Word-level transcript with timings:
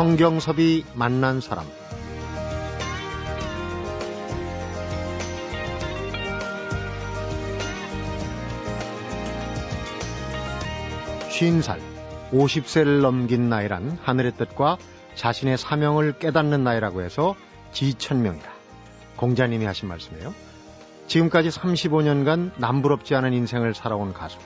성경섭이 0.00 0.86
만난 0.94 1.42
사람 1.42 1.66
쉰살 11.28 11.80
50세를 12.32 13.02
넘긴 13.02 13.50
나이란 13.50 13.98
하늘의 14.02 14.36
뜻과 14.38 14.78
자신의 15.16 15.58
사명을 15.58 16.18
깨닫는 16.18 16.64
나이라고 16.64 17.02
해서 17.02 17.34
지천명이다. 17.72 18.50
공자님이 19.16 19.66
하신 19.66 19.86
말씀이에요. 19.86 20.32
지금까지 21.08 21.50
35년간 21.50 22.52
남부럽지 22.56 23.14
않은 23.16 23.34
인생을 23.34 23.74
살아온 23.74 24.14
가수가 24.14 24.44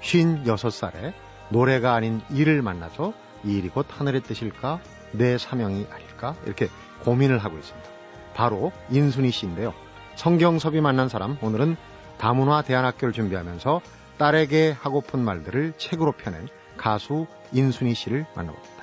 56살에 0.00 1.12
노래가 1.50 1.92
아닌 1.92 2.22
일을 2.30 2.62
만나서 2.62 3.12
이 3.44 3.58
일이 3.58 3.68
곧 3.68 3.86
하늘의 3.88 4.22
뜻일까 4.22 4.80
내 5.12 5.38
사명이 5.38 5.86
아닐까 5.90 6.34
이렇게 6.44 6.68
고민을 7.04 7.38
하고 7.38 7.56
있습니다. 7.58 7.88
바로 8.34 8.72
인순이 8.90 9.30
씨인데요. 9.30 9.74
성경섭이 10.16 10.80
만난 10.80 11.08
사람 11.08 11.36
오늘은 11.40 11.76
다문화 12.18 12.62
대안학교를 12.62 13.12
준비하면서 13.12 13.80
딸에게 14.18 14.72
하고픈 14.72 15.20
말들을 15.20 15.74
책으로 15.76 16.12
펴낸 16.12 16.48
가수 16.76 17.26
인순이 17.52 17.94
씨를 17.94 18.26
만나봅니다. 18.34 18.74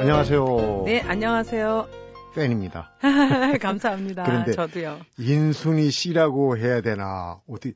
안녕하세요. 0.00 0.82
네, 0.84 1.00
안녕하세요. 1.02 2.01
팬입니다. 2.34 2.92
감사합니다. 3.60 4.24
그런데 4.24 4.52
저도요. 4.52 5.00
인순이 5.18 5.90
씨라고 5.90 6.56
해야 6.58 6.80
되나 6.80 7.40
어떻게 7.46 7.74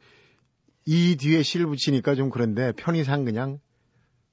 이 0.85 1.17
뒤에 1.17 1.43
씨를 1.43 1.67
붙이니까 1.67 2.15
좀 2.15 2.31
그런데 2.31 2.73
편의상 2.73 3.25
그냥 3.25 3.59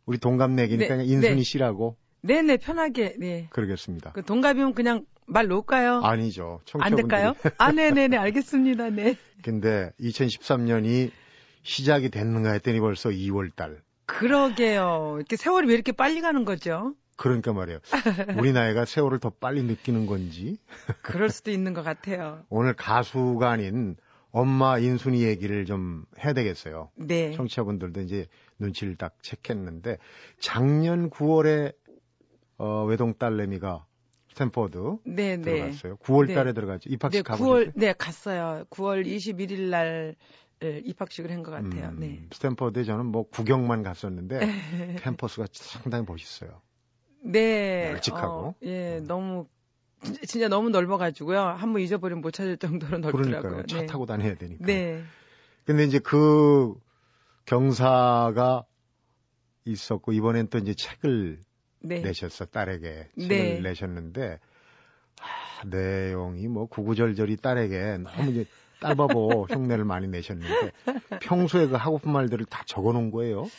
우리 0.05 0.17
동갑내기니까 0.17 0.97
네, 0.97 1.05
인순이 1.05 1.35
네. 1.35 1.43
씨라고 1.43 1.97
네네, 2.21 2.57
편하게, 2.57 3.15
네. 3.19 3.47
그러겠습니다. 3.49 4.13
그 4.13 4.23
동갑이면 4.23 4.75
그냥 4.75 5.05
말 5.25 5.47
놓을까요? 5.47 6.01
아니죠. 6.03 6.61
안 6.79 6.95
될까요? 6.95 7.33
아, 7.57 7.71
네네네, 7.71 8.15
알겠습니다. 8.15 8.89
네. 8.91 9.15
근데 9.41 9.91
2013년이 9.99 11.11
시작이 11.63 12.09
됐는가 12.09 12.51
했더니 12.53 12.79
벌써 12.79 13.09
2월 13.09 13.53
달. 13.55 13.81
그러게요. 14.05 15.15
이렇게 15.17 15.35
세월이 15.35 15.67
왜 15.67 15.73
이렇게 15.73 15.91
빨리 15.91 16.21
가는 16.21 16.45
거죠? 16.45 16.93
그러니까 17.15 17.53
말이에요. 17.53 17.79
우리 18.37 18.53
나이가 18.53 18.85
세월을 18.85 19.19
더 19.19 19.29
빨리 19.29 19.63
느끼는 19.63 20.05
건지 20.05 20.57
그럴 21.01 21.29
수도 21.29 21.51
있는 21.51 21.73
것 21.73 21.83
같아요. 21.83 22.43
오늘 22.49 22.73
가수가 22.73 23.49
아닌 23.49 23.95
엄마 24.31 24.79
인순이 24.79 25.23
얘기를 25.23 25.65
좀 25.65 26.05
해야 26.23 26.33
되겠어요. 26.33 26.89
네. 26.95 27.31
청취자분들도 27.33 28.01
이제 28.01 28.27
눈치를 28.59 28.95
딱 28.95 29.15
채했는데 29.21 29.97
작년 30.39 31.09
9월에 31.11 31.75
어, 32.57 32.83
외동 32.85 33.13
딸내미가 33.13 33.85
스탠퍼드 34.29 34.97
네네. 35.05 35.41
들어갔어요. 35.43 35.97
9월 35.97 36.27
네. 36.27 36.33
달에 36.33 36.53
들어갔죠. 36.53 36.89
입학식 36.89 37.19
네, 37.19 37.21
가보셨어요? 37.23 37.65
9월, 37.65 37.71
네, 37.75 37.93
갔어요. 37.95 38.65
9월 38.71 39.05
21일 39.05 39.69
날 39.69 40.15
예, 40.63 40.79
입학식을 40.83 41.29
한 41.29 41.43
것 41.43 41.51
같아요. 41.51 41.89
음, 41.89 41.99
네. 41.99 42.25
스탠퍼드에 42.31 42.85
저는 42.85 43.05
뭐 43.07 43.27
구경만 43.29 43.83
갔었는데 43.83 44.39
캠퍼스가 45.03 45.45
상당히 45.51 46.05
멋있어요. 46.07 46.61
네. 47.23 47.91
널찍하고. 47.91 48.39
어, 48.47 48.55
예, 48.63 48.97
음. 48.99 49.07
너무, 49.07 49.47
진- 50.03 50.15
진짜 50.27 50.47
너무 50.47 50.69
넓어가지고요. 50.69 51.39
한번 51.39 51.81
잊어버리면 51.81 52.21
못 52.21 52.31
찾을 52.31 52.57
정도로 52.57 52.97
넓더라고요. 52.99 53.41
그러니까요. 53.41 53.65
차 53.67 53.79
네. 53.79 53.85
타고 53.85 54.05
다녀야 54.05 54.35
되니까. 54.35 54.65
네. 54.65 55.03
근데 55.65 55.85
이제 55.85 55.99
그 55.99 56.73
경사가 57.45 58.65
있었고 59.65 60.11
이번엔 60.11 60.49
또 60.49 60.57
이제 60.57 60.73
책을 60.73 61.39
네. 61.81 62.01
내셨어 62.01 62.45
딸에게 62.45 63.07
책을 63.17 63.27
네. 63.27 63.59
내셨는데 63.61 64.39
아, 65.21 65.65
내용이 65.65 66.47
뭐 66.47 66.65
구구절절이 66.65 67.37
딸에게 67.37 67.99
너무 67.99 68.31
이제 68.31 68.45
딸바보 68.81 69.47
흉내를 69.49 69.85
많이 69.85 70.07
내셨는데 70.07 70.71
평소에 71.21 71.67
그 71.67 71.75
하고픈 71.75 72.11
말들을 72.11 72.45
다 72.47 72.63
적어놓은 72.65 73.11
거예요. 73.11 73.49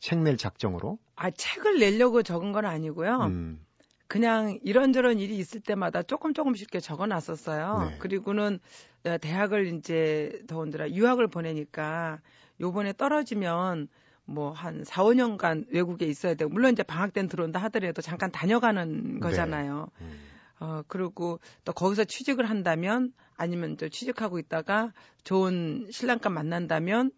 책 0.00 0.18
낼 0.18 0.36
작정으로. 0.36 0.98
아, 1.14 1.30
책을 1.30 1.78
내려고 1.78 2.22
적은 2.22 2.52
건 2.52 2.64
아니고요. 2.64 3.18
음, 3.26 3.64
그냥 4.08 4.58
이런저런 4.64 5.18
일이 5.20 5.36
있을 5.36 5.60
때마다 5.60 6.02
조금 6.02 6.34
조금씩 6.34 6.64
이렇게 6.64 6.80
적어 6.80 7.06
놨었어요. 7.06 7.90
네. 7.90 7.98
그리고는 7.98 8.58
어, 9.04 9.18
대학을 9.18 9.66
이제 9.74 10.42
더군다나 10.48 10.90
유학을 10.90 11.28
보내니까 11.28 12.20
요번에 12.60 12.92
떨어지면 12.94 13.88
뭐 14.24 14.52
한 14.52 14.84
4, 14.84 15.02
5년간 15.04 15.66
외국에 15.70 16.06
있어야 16.06 16.34
되고 16.34 16.50
물론 16.50 16.72
이제 16.72 16.82
방학 16.82 17.12
때는 17.12 17.28
들어온다 17.28 17.60
하더라도 17.64 18.00
잠깐 18.02 18.30
다녀가는 18.30 19.20
거잖아요. 19.20 19.88
음. 20.00 20.20
어, 20.60 20.82
그리고 20.88 21.40
또 21.64 21.72
거기서 21.72 22.04
취직을 22.04 22.48
한다면 22.48 23.12
아니면 23.36 23.76
또 23.76 23.88
취직하고 23.88 24.38
있다가 24.38 24.92
좋은 25.24 25.88
신랑감 25.90 26.34
만난다면 26.34 27.12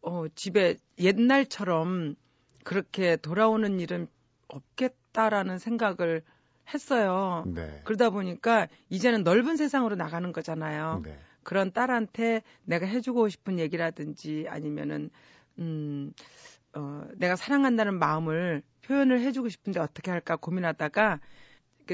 어, 0.00 0.26
집에 0.34 0.76
옛날처럼 0.98 2.16
그렇게 2.64 3.16
돌아오는 3.16 3.80
일은 3.80 4.08
없겠다라는 4.48 5.58
생각을 5.58 6.22
했어요. 6.72 7.44
네. 7.46 7.80
그러다 7.84 8.10
보니까 8.10 8.68
이제는 8.88 9.24
넓은 9.24 9.56
세상으로 9.56 9.96
나가는 9.96 10.32
거잖아요. 10.32 11.02
네. 11.04 11.18
그런 11.42 11.72
딸한테 11.72 12.42
내가 12.64 12.86
해주고 12.86 13.28
싶은 13.28 13.58
얘기라든지 13.58 14.46
아니면은 14.48 15.10
음, 15.58 16.12
어, 16.74 17.04
내가 17.16 17.36
사랑한다는 17.36 17.98
마음을 17.98 18.62
표현을 18.82 19.20
해주고 19.20 19.48
싶은데 19.48 19.80
어떻게 19.80 20.10
할까 20.10 20.36
고민하다가 20.36 21.20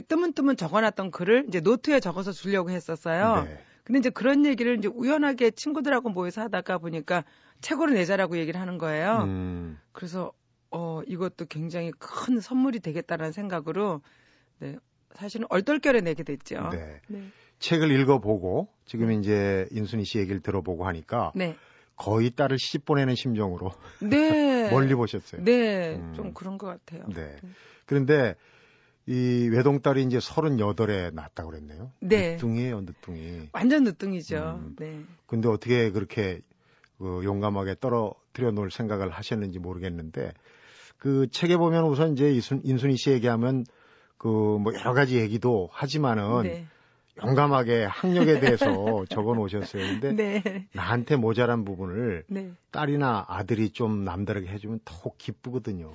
뜨문뜨문 0.06 0.56
적어놨던 0.56 1.10
글을 1.10 1.46
이제 1.48 1.60
노트에 1.60 2.00
적어서 2.00 2.32
주려고 2.32 2.70
했었어요. 2.70 3.44
네. 3.44 3.64
근데 3.88 4.00
이제 4.00 4.10
그런 4.10 4.44
얘기를 4.44 4.76
이제 4.76 4.87
우연하게 4.87 5.50
친구들하고 5.53 6.10
모여서 6.10 6.43
하다가 6.43 6.76
보니까 6.76 7.25
책으로 7.62 7.93
내자라고 7.93 8.37
얘기를 8.37 8.60
하는 8.60 8.76
거예요. 8.76 9.22
음, 9.22 9.78
그래서 9.93 10.31
어 10.71 11.00
이것도 11.06 11.47
굉장히 11.47 11.91
큰 11.99 12.38
선물이 12.38 12.81
되겠다라는 12.81 13.32
생각으로 13.32 14.03
네 14.59 14.76
사실은 15.15 15.47
얼떨결에 15.49 16.03
내게 16.03 16.22
됐죠. 16.22 16.69
네. 16.71 17.00
네. 17.09 17.22
책을 17.60 17.91
읽어보고 17.91 18.69
지금 18.84 19.10
이제 19.10 19.66
인순이 19.71 20.05
씨 20.05 20.19
얘기를 20.19 20.41
들어보고 20.41 20.87
하니까 20.87 21.32
네. 21.34 21.56
거의 21.97 22.31
딸을 22.31 22.59
시집 22.59 22.84
보내는 22.84 23.15
심정으로 23.15 23.72
네. 24.03 24.69
멀리 24.70 24.94
보셨어요. 24.94 25.43
네, 25.43 25.94
음. 25.97 26.12
좀 26.15 26.34
그런 26.34 26.59
것 26.59 26.66
같아요. 26.66 27.06
네. 27.09 27.37
그런데 27.87 28.34
이 29.08 29.48
외동딸이 29.50 30.02
이제 30.02 30.19
38에 30.19 31.14
낳았다고 31.14 31.50
그랬네요. 31.50 31.91
네. 32.00 32.32
늦둥이에요, 32.32 32.82
늦둥이. 32.82 33.48
완전 33.52 33.84
늦둥이죠. 33.84 34.60
음. 34.62 34.76
네. 34.78 35.00
근데 35.26 35.48
어떻게 35.48 35.91
그렇게 35.91 36.42
그 36.98 37.22
용감하게 37.24 37.76
떨어뜨려 37.80 38.50
놓을 38.50 38.70
생각을 38.70 39.08
하셨는지 39.08 39.58
모르겠는데 39.60 40.34
그 40.98 41.26
책에 41.30 41.56
보면 41.56 41.84
우선 41.84 42.12
이제 42.12 42.30
이순, 42.30 42.60
인순이 42.64 42.96
씨 42.98 43.10
얘기하면 43.10 43.64
그 44.19 44.28
뭐 44.28 44.74
여러 44.74 44.92
가지 44.92 45.16
얘기도 45.19 45.70
하지만은 45.72 46.42
네. 46.42 46.66
용감하게 47.25 47.84
학력에 47.84 48.40
대해서 48.40 48.66
적어 49.08 49.34
놓으셨어요. 49.34 50.00
근데 50.00 50.12
네. 50.12 50.69
나한테 50.75 51.16
모자란 51.16 51.64
부분을 51.64 52.25
네. 52.28 52.52
딸이나 52.72 53.25
아들이 53.28 53.70
좀 53.70 54.04
남다르게 54.04 54.48
해주면 54.48 54.80
더 54.84 55.12
기쁘거든요. 55.16 55.93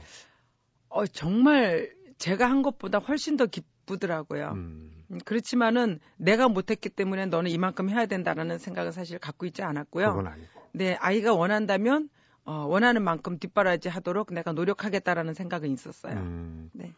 어, 0.89 1.06
정말 1.06 1.92
제가 2.18 2.50
한 2.50 2.62
것보다 2.62 3.00
훨씬 3.00 3.38
더 3.38 3.45
기쁘더라고요. 3.45 4.51
음, 4.54 4.92
음, 5.12 5.19
그렇지만은 5.25 6.00
내가 6.18 6.48
못했기 6.48 6.89
때문에 6.89 7.25
너는 7.27 7.51
이만큼 7.51 7.89
해야 7.89 8.06
된다라는 8.06 8.57
생각을 8.57 8.92
사실 8.92 9.19
갖고 9.19 9.45
있지 9.45 9.62
않았고요. 9.63 10.10
그건 10.10 10.27
아니고. 10.27 10.62
네, 10.74 10.95
아이가 11.00 11.33
원한다면 11.33 12.10
어, 12.45 12.65
원하는 12.68 13.04
만큼 13.04 13.39
뒷바라지 13.39 13.89
하도록 13.89 14.33
내가 14.33 14.51
노력하겠다라는 14.51 15.33
생각은 15.33 15.69
있었어요. 15.71 16.15
음, 16.15 16.69
네. 16.74 16.94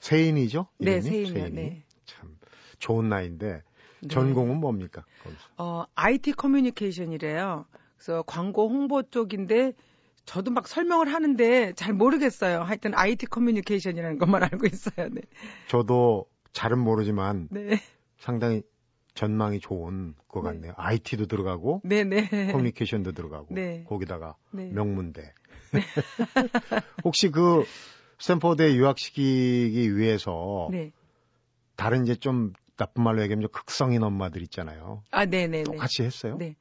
세인이죠? 0.00 0.68
네, 0.78 0.92
이름이? 0.92 1.02
세인이요. 1.02 1.32
세인이. 1.32 1.54
네. 1.54 1.84
참 2.04 2.36
좋은 2.78 3.08
나이인데 3.08 3.62
네. 4.00 4.08
전공은 4.08 4.58
뭡니까? 4.58 5.04
거기서? 5.24 5.42
어, 5.56 5.84
IT 5.94 6.32
커뮤니케이션이래요. 6.32 7.66
그래서 7.96 8.22
광고 8.22 8.68
홍보 8.68 9.02
쪽인데 9.02 9.72
저도 10.28 10.50
막 10.50 10.68
설명을 10.68 11.10
하는데 11.10 11.72
잘 11.72 11.94
모르겠어요. 11.94 12.60
하여튼 12.60 12.92
IT 12.94 13.26
커뮤니케이션이라는 13.26 14.18
것만 14.18 14.42
알고 14.42 14.66
있어요. 14.66 15.08
네. 15.10 15.22
저도 15.68 16.26
잘은 16.52 16.78
모르지만 16.78 17.48
네. 17.50 17.80
상당히 18.18 18.62
전망이 19.14 19.58
좋은 19.58 20.14
것 20.28 20.42
네. 20.42 20.50
같네요. 20.50 20.74
IT도 20.76 21.26
들어가고 21.26 21.80
네, 21.82 22.04
네. 22.04 22.52
커뮤니케이션도 22.52 23.12
들어가고 23.12 23.54
네. 23.54 23.84
거기다가 23.88 24.36
네. 24.50 24.70
명문대. 24.70 25.32
혹시 27.04 27.30
그 27.30 27.64
스탠퍼드에 28.18 28.74
유학시키기 28.74 29.96
위해서 29.96 30.68
네. 30.70 30.92
다른 31.74 32.02
이제 32.02 32.14
좀 32.14 32.52
나쁜 32.76 33.02
말로 33.02 33.22
얘기하면 33.22 33.44
좀 33.44 33.50
극성인 33.50 34.02
엄마들 34.02 34.42
있잖아요. 34.42 35.02
아, 35.10 35.24
네, 35.24 35.46
네, 35.46 35.58
네. 35.58 35.62
똑같이 35.62 36.02
했어요? 36.02 36.36
네. 36.38 36.54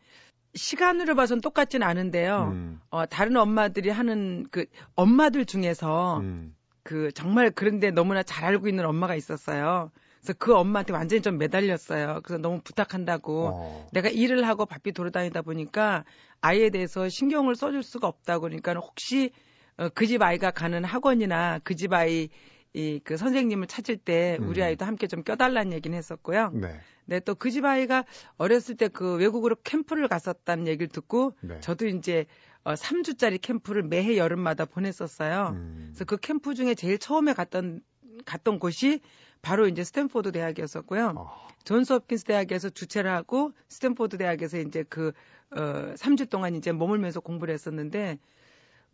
시간으로 0.55 1.15
봐선 1.15 1.41
똑같진 1.41 1.83
않은데요. 1.83 2.49
음. 2.53 2.79
어, 2.89 3.05
다른 3.05 3.35
엄마들이 3.38 3.89
하는 3.89 4.45
그 4.51 4.65
엄마들 4.95 5.45
중에서 5.45 6.19
음. 6.19 6.55
그 6.83 7.11
정말 7.11 7.51
그런데 7.51 7.91
너무나 7.91 8.23
잘 8.23 8.45
알고 8.45 8.67
있는 8.67 8.85
엄마가 8.85 9.15
있었어요. 9.15 9.91
그래서 10.21 10.33
그 10.39 10.55
엄마한테 10.55 10.94
완전히 10.94 11.21
좀 11.21 11.38
매달렸어요. 11.38 12.21
그래서 12.23 12.41
너무 12.41 12.61
부탁한다고. 12.61 13.49
어. 13.53 13.88
내가 13.94 14.09
일을 14.09 14.47
하고 14.47 14.65
바삐 14.65 14.91
돌아다니다 14.94 15.41
보니까 15.41 16.05
아이에 16.41 16.69
대해서 16.69 17.07
신경을 17.09 17.55
써줄 17.55 17.83
수가 17.83 18.07
없다고 18.07 18.41
그러니까 18.43 18.73
혹시 18.73 19.31
어, 19.77 19.89
그 19.89 20.07
집 20.07 20.21
아이가 20.23 20.50
가는 20.51 20.83
학원이나 20.83 21.59
그 21.63 21.75
집 21.75 21.93
아이 21.93 22.29
이 22.77 23.00
그 23.03 23.18
선생님을 23.18 23.65
찾을 23.68 23.97
때 23.97 24.38
우리 24.41 24.62
음. 24.62 24.65
아이도 24.68 24.85
함께 24.85 25.07
좀 25.07 25.24
껴달라는 25.24 25.74
얘기는 25.74 25.97
했었고요. 25.97 26.51
네. 26.53 26.79
네, 27.06 27.19
또 27.21 27.33
그 27.33 27.50
집 27.50 27.65
아이가 27.65 28.06
어렸을 28.38 28.75
때 28.75 28.88
그 28.88 29.15
외국으로 29.15 29.56
캠프를 29.63 30.07
갔었다는 30.07 30.68
얘기를 30.68 30.88
듣고 30.88 31.33
네. 31.41 31.59
저도 31.59 31.88
이제 31.88 32.25
어, 32.63 32.74
3주짜리 32.74 33.39
캠프를 33.41 33.81
매해 33.81 34.18
여름마다 34.18 34.65
보냈었어요. 34.65 35.53
음. 35.56 35.85
그래서 35.88 36.06
그 36.06 36.18
캠프 36.18 36.53
중에 36.53 36.75
제일 36.75 37.00
처음에 37.00 37.33
갔던 37.33 37.81
갔던 38.25 38.59
곳이 38.59 39.00
바로 39.41 39.68
이제 39.68 39.83
스탠포드 39.83 40.31
대학이었었고요. 40.31 41.13
어. 41.18 41.47
존스 41.63 41.94
홉킨스 41.94 42.25
대학에서 42.25 42.69
주최를 42.69 43.12
하고 43.12 43.53
스탠포드 43.69 44.18
대학에서 44.18 44.59
이제 44.59 44.83
그 44.88 45.13
어, 45.51 45.94
3주 45.95 46.29
동안 46.29 46.56
이제 46.56 46.71
머물면서 46.71 47.21
공부를 47.21 47.53
했었는데 47.53 48.19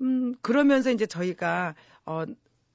음 0.02 0.36
그러면서 0.42 0.92
이제 0.92 1.06
저희가 1.06 1.76
어, 2.06 2.24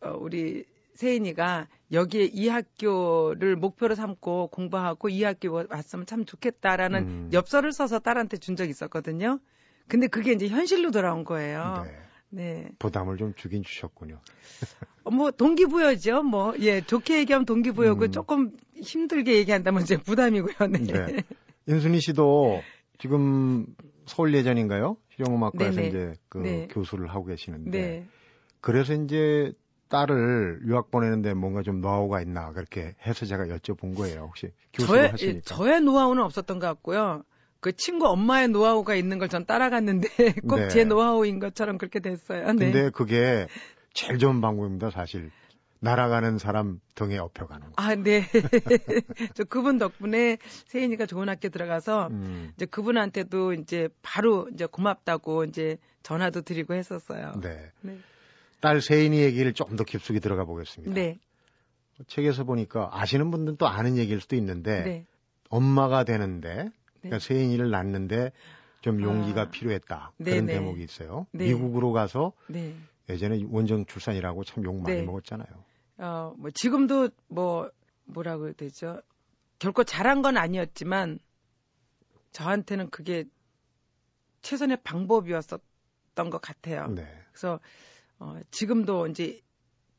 어 0.00 0.10
우리 0.18 0.64
세인이가 0.98 1.68
여기에 1.92 2.24
이 2.32 2.48
학교를 2.48 3.54
목표로 3.54 3.94
삼고 3.94 4.48
공부하고 4.48 5.08
이 5.08 5.22
학교 5.22 5.52
왔으면 5.70 6.06
참 6.06 6.24
좋겠다라는 6.24 7.02
음. 7.02 7.30
엽서를 7.32 7.70
써서 7.70 8.00
딸한테 8.00 8.36
준 8.38 8.56
적이 8.56 8.70
있었거든요. 8.70 9.38
근데 9.86 10.08
그게 10.08 10.32
이제 10.32 10.48
현실로 10.48 10.90
돌아온 10.90 11.22
거예요. 11.22 11.86
네. 11.86 11.98
네. 12.30 12.68
부담을 12.80 13.16
좀 13.16 13.32
주긴 13.36 13.62
주셨군요. 13.62 14.20
어, 15.04 15.10
뭐 15.12 15.30
동기부여죠. 15.30 16.24
뭐 16.24 16.52
예, 16.58 16.80
좋게 16.80 17.20
얘기하면 17.20 17.46
동기부여고 17.46 18.06
음. 18.06 18.10
조금 18.10 18.56
힘들게 18.74 19.36
얘기한다면 19.36 19.82
이제 19.82 19.96
부담이고요. 19.96 20.68
네. 20.68 20.78
네. 20.80 21.22
인순이 21.68 22.00
씨도 22.00 22.60
지금 22.98 23.66
서울 24.04 24.34
예전인가요? 24.34 24.96
실용음악과에서 25.14 25.76
네네. 25.76 25.88
이제 25.88 26.12
그 26.28 26.38
네. 26.38 26.66
교수를 26.68 27.06
하고 27.06 27.24
계시는데 27.26 27.70
네. 27.70 28.06
그래서 28.60 28.94
이제 28.94 29.52
딸을 29.88 30.60
유학 30.66 30.90
보내는데 30.90 31.34
뭔가 31.34 31.62
좀 31.62 31.80
노하우가 31.80 32.20
있나 32.22 32.52
그렇게 32.52 32.94
해서 33.06 33.26
제가 33.26 33.44
여쭤본 33.46 33.94
거예요. 33.96 34.20
혹시 34.22 34.52
교수를 34.72 35.16
저의. 35.16 35.42
저의 35.42 35.80
노하우는 35.80 36.22
없었던 36.22 36.58
것 36.58 36.66
같고요. 36.66 37.22
그 37.60 37.72
친구 37.76 38.06
엄마의 38.08 38.48
노하우가 38.48 38.94
있는 38.94 39.18
걸 39.18 39.28
전 39.28 39.44
따라갔는데 39.46 40.08
꼭 40.48 40.56
네. 40.56 40.68
제 40.68 40.84
노하우인 40.84 41.38
것처럼 41.40 41.76
그렇게 41.78 42.00
됐어요. 42.00 42.46
네. 42.52 42.70
근데 42.72 42.90
그게 42.90 43.48
제일 43.94 44.18
좋은 44.18 44.40
방법입니다, 44.40 44.90
사실. 44.90 45.30
날아가는 45.80 46.38
사람 46.38 46.80
등에 46.96 47.18
업혀가는 47.18 47.66
거. 47.68 47.72
아, 47.76 47.94
네. 47.94 48.22
저 49.34 49.44
그분 49.44 49.78
덕분에 49.78 50.38
세인이가 50.66 51.06
좋은 51.06 51.28
학교 51.28 51.48
들어가서 51.48 52.08
음, 52.08 52.50
이제 52.56 52.66
그분한테도 52.66 53.52
이제 53.54 53.88
바로 54.02 54.48
이제 54.52 54.66
고맙다고 54.66 55.44
이제 55.44 55.78
전화도 56.02 56.42
드리고 56.42 56.74
했었어요. 56.74 57.32
네. 57.40 57.70
네. 57.82 57.98
딸 58.60 58.80
세인이 58.80 59.18
얘기를 59.20 59.52
조금 59.52 59.76
더 59.76 59.84
깊숙이 59.84 60.20
들어가 60.20 60.44
보겠습니다. 60.44 60.92
네. 60.94 61.18
책에서 62.06 62.44
보니까 62.44 62.90
아시는 62.92 63.30
분들은 63.30 63.56
또 63.56 63.66
아는 63.66 63.96
얘기일 63.96 64.20
수도 64.20 64.36
있는데 64.36 64.82
네. 64.82 65.06
엄마가 65.50 66.04
되는데 66.04 66.64
네. 66.64 66.70
그러니까 67.00 67.18
세인이를 67.20 67.70
낳는데 67.70 68.32
좀 68.80 69.02
용기가 69.02 69.42
아. 69.42 69.50
필요했다. 69.50 70.12
네, 70.18 70.30
그런 70.32 70.46
네. 70.46 70.54
대목이 70.54 70.82
있어요. 70.82 71.26
네. 71.32 71.46
미국으로 71.46 71.92
가서 71.92 72.32
네. 72.48 72.74
예전에 73.08 73.42
원정 73.48 73.86
출산이라고 73.86 74.44
참 74.44 74.64
욕 74.64 74.80
많이 74.82 74.96
네. 74.98 75.02
먹었잖아요. 75.02 75.48
어, 75.98 76.34
뭐 76.36 76.50
지금도 76.50 77.10
뭐 77.28 77.70
뭐라고 78.04 78.46
해야 78.46 78.52
되죠? 78.54 79.00
결코 79.58 79.82
잘한 79.82 80.22
건 80.22 80.36
아니었지만 80.36 81.18
저한테는 82.30 82.90
그게 82.90 83.24
최선의 84.42 84.78
방법이었었던 84.84 85.60
것 86.30 86.40
같아요. 86.40 86.86
네. 86.88 87.06
그래서 87.32 87.58
어, 88.18 88.38
지금도 88.50 89.06
이제 89.08 89.40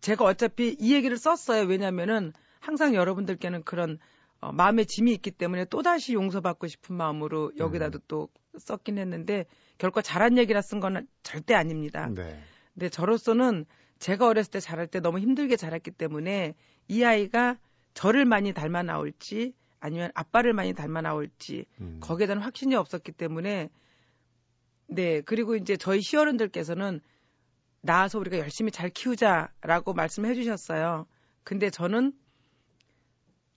제가 0.02 0.26
어차피 0.26 0.76
이 0.80 0.94
얘기를 0.94 1.18
썼어요. 1.18 1.66
왜냐면은 1.66 2.34
항상 2.60 2.96
여러분들께는 2.96 3.64
그런 3.64 4.00
어, 4.42 4.52
마음의 4.52 4.86
짐이 4.86 5.12
있기 5.14 5.32
때문에 5.32 5.66
또다시 5.66 6.14
용서받고 6.14 6.68
싶은 6.68 6.96
마음으로 6.96 7.52
여기다도 7.58 8.00
음. 8.00 8.04
또 8.08 8.30
썼긴 8.58 8.98
했는데 8.98 9.46
결코 9.78 10.02
잘한 10.02 10.38
얘기라 10.38 10.62
쓴 10.62 10.80
건 10.80 11.08
절대 11.24 11.54
아닙니다. 11.54 12.08
네. 12.08 12.42
근데 12.74 12.90
저로서는 12.90 13.66
제가 14.00 14.28
어렸을 14.28 14.52
때 14.52 14.60
자랄 14.62 14.88
때 14.88 15.02
너무 15.02 15.20
힘들게 15.20 15.58
자랐기 15.58 15.92
때문에 15.92 16.56
이 16.88 17.04
아이가 17.04 17.58
저를 17.94 18.24
많이 18.26 18.54
닮아 18.54 18.84
나올지 18.84 19.54
아니면 19.82 20.12
아빠를 20.14 20.54
많이 20.54 20.74
닮아 20.74 21.02
나올지 21.02 21.66
음. 21.82 22.00
거기에 22.02 22.28
대한 22.28 22.42
확신이 22.42 22.76
없었기 22.76 23.12
때문에 23.12 23.70
네 24.88 25.22
그리고 25.22 25.56
이제 25.56 25.76
저희 25.76 26.02
시어른들께서는 26.02 27.02
낳아서 27.82 28.20
우리가 28.20 28.38
열심히 28.40 28.72
잘 28.72 28.90
키우자라고 28.90 29.94
말씀해 29.94 30.34
주셨어요. 30.36 31.08
근데 31.44 31.70
저는 31.70 32.14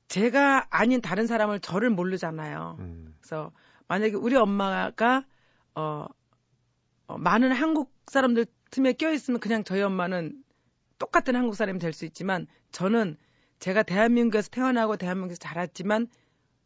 제가 0.08 0.66
아닌 0.70 1.00
다른 1.00 1.26
사람을 1.26 1.60
저를 1.60 1.90
모르잖아요. 1.90 2.76
음. 2.80 3.14
그래서 3.20 3.52
만약에 3.88 4.14
우리 4.14 4.36
엄마가 4.36 5.24
어, 5.74 6.06
어, 7.06 7.18
많은 7.18 7.52
한국 7.52 7.92
사람들 8.06 8.46
틈에 8.70 8.92
껴 8.92 9.12
있으면 9.12 9.40
그냥 9.40 9.64
저희 9.64 9.82
엄마는 9.82 10.42
똑같은 10.98 11.34
한국 11.34 11.54
사람이 11.56 11.78
될 11.78 11.92
수 11.92 12.04
있지만 12.04 12.46
저는 12.70 13.16
제가 13.58 13.82
대한민국에서 13.82 14.48
태어나고 14.50 14.96
대한민국에서 14.96 15.38
자랐지만 15.38 16.08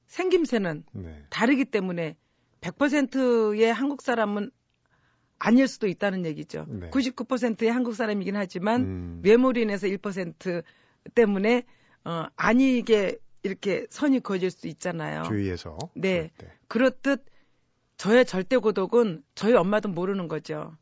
생김새는 0.06 0.85
네. 0.93 1.26
다르기 1.31 1.64
때문에 1.67 2.17
100%의 2.61 3.73
한국 3.73 4.02
사람은 4.02 4.50
아닐 5.38 5.69
수도 5.69 5.87
있다는 5.87 6.25
얘기죠. 6.27 6.67
네. 6.69 6.91
99%의 6.91 7.71
한국 7.71 7.94
사람이긴 7.94 8.37
하지만 8.37 8.83
음. 8.83 9.21
외모로 9.25 9.61
인해서 9.61 9.87
1% 9.87 10.62
때문에 11.14 11.64
어 12.05 12.26
아니게 12.37 13.19
이렇게 13.43 13.87
선이 13.90 14.21
그어질 14.21 14.50
수 14.50 14.66
있잖아요. 14.69 15.25
주위에서 15.25 15.78
네. 15.95 16.31
그렇듯 16.69 17.25
저의 17.97 18.25
절대 18.25 18.57
고독은 18.57 19.23
저희 19.35 19.55
엄마도 19.55 19.88
모르는 19.88 20.28
거죠. 20.28 20.76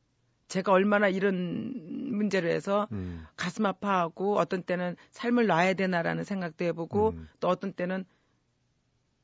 제가 0.48 0.72
얼마나 0.72 1.08
이런 1.08 1.72
문제로 2.16 2.48
해서 2.48 2.86
음. 2.92 3.26
가슴 3.36 3.66
아파하고 3.66 4.38
어떤 4.38 4.62
때는 4.62 4.96
삶을 5.10 5.46
놔야 5.46 5.74
되나라는 5.74 6.24
생각도 6.24 6.64
해보고 6.66 7.10
음. 7.10 7.28
또 7.40 7.48
어떤 7.48 7.72
때는 7.72 8.04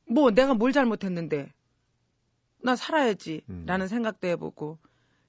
뭐 0.06 0.30
내가 0.30 0.54
뭘 0.54 0.72
잘못했는데 0.72 1.52
나 2.62 2.76
살아야지 2.76 3.42
음. 3.49 3.64
라는 3.66 3.87
생각도 3.87 4.28
해보고 4.28 4.78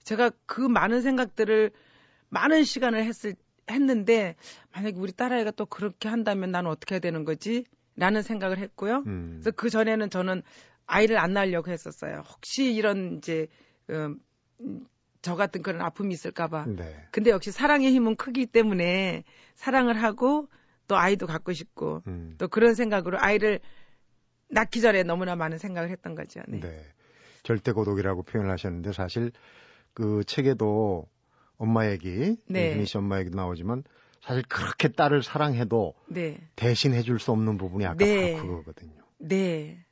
제가 0.03 0.31
그 0.46 0.62
많은 0.62 1.01
생각들을 1.01 1.72
많은 2.29 2.63
시간을 2.63 3.03
했을 3.03 3.36
했는데 3.70 4.36
만약에 4.74 4.98
우리 4.98 5.12
딸아이가 5.12 5.51
또 5.51 5.65
그렇게 5.65 6.10
한다면 6.10 6.51
나는 6.51 6.70
어떻게 6.70 6.96
해야 6.96 7.00
되는 7.00 7.25
거지? 7.25 7.65
라는 7.96 8.22
생각을 8.22 8.58
했고요. 8.58 9.03
음. 9.05 9.39
그래서 9.41 9.51
그 9.51 9.70
전에는 9.70 10.10
저는 10.10 10.43
아이를 10.86 11.17
안 11.17 11.34
낳으려고 11.34 11.72
했었어요. 11.72 12.24
혹시 12.27 12.74
이런 12.74 13.17
이제 13.17 13.48
음, 13.89 14.20
음, 14.62 14.86
저 15.22 15.36
같은 15.36 15.62
그런 15.62 15.81
아픔이 15.81 16.13
있을까봐. 16.13 16.65
네. 16.67 17.08
근데 17.12 17.29
역시 17.29 17.51
사랑의 17.51 17.91
힘은 17.91 18.15
크기 18.15 18.46
때문에 18.46 19.24
사랑을 19.55 20.01
하고 20.01 20.50
또 20.88 20.98
아이도 20.98 21.27
갖고 21.27 21.53
싶고 21.53 22.01
음. 22.08 22.36
또 22.38 22.48
그런 22.48 22.74
생각으로 22.74 23.20
아이를 23.20 23.60
낳기 24.50 24.81
전에 24.81 25.03
너무나 25.03 25.36
많은 25.36 25.58
생각을 25.58 25.89
했던 25.89 26.15
거죠. 26.15 26.41
네. 26.48 26.60
네. 26.60 26.86
절대 27.43 27.72
고독이라고 27.72 28.24
표현을 28.24 28.51
하셨는데 28.51 28.91
사실 28.93 29.31
그 29.93 30.24
책에도 30.25 31.07
엄마 31.57 31.89
얘기, 31.89 32.38
네. 32.48 32.74
윤희 32.74 32.86
씨 32.86 32.98
엄마 32.98 33.19
얘기도 33.19 33.38
나오지만 33.38 33.83
사실 34.21 34.43
그렇게 34.48 34.88
딸을 34.88 35.24
사랑해도 35.24 35.93
네. 36.07 36.39
대신 36.55 36.93
해줄 36.93 37.19
수 37.19 37.31
없는 37.31 37.57
부분이 37.57 37.86
아까 37.86 37.98
네. 37.98 38.33
바로 38.33 38.48
그거거든요. 38.48 39.01
네. 39.17 39.83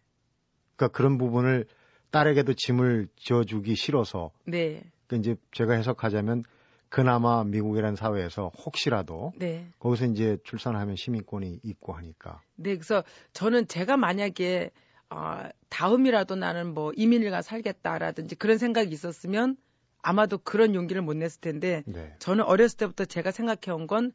그러니까 0.76 0.96
그런 0.96 1.18
부분을 1.18 1.66
딸에게도 2.12 2.54
짐을 2.54 3.08
지어주기 3.18 3.76
싫어서 3.76 4.32
네. 4.46 4.84
그 5.08 5.16
이제 5.18 5.36
제가 5.52 5.74
해석하자면 5.74 6.44
그나마 6.90 7.44
미국이라는 7.44 7.96
사회에서 7.96 8.52
혹시라도 8.66 9.34
네. 9.38 9.68
거기서 9.80 10.06
이제 10.06 10.38
출산하면 10.44 10.96
시민권이 10.96 11.60
있고 11.64 11.94
하니까 11.94 12.42
네, 12.56 12.76
그래서 12.76 13.04
저는 13.34 13.68
제가 13.68 13.98
만약에 13.98 14.72
어, 15.12 15.44
다음이라도 15.70 16.36
나는 16.36 16.74
뭐 16.74 16.92
이민을 16.96 17.30
가 17.32 17.42
살겠다라든지 17.42 18.36
그런 18.36 18.58
생각이 18.58 18.92
있었으면 18.92 19.58
아마도 20.02 20.38
그런 20.38 20.76
용기를 20.76 21.02
못 21.02 21.16
냈을 21.16 21.42
텐데 21.42 21.84
네. 21.86 22.16
저는 22.20 22.44
어렸을 22.46 22.78
때부터 22.78 23.06
제가 23.06 23.32
생각해 23.32 23.72
온 23.76 23.88
건 23.88 24.14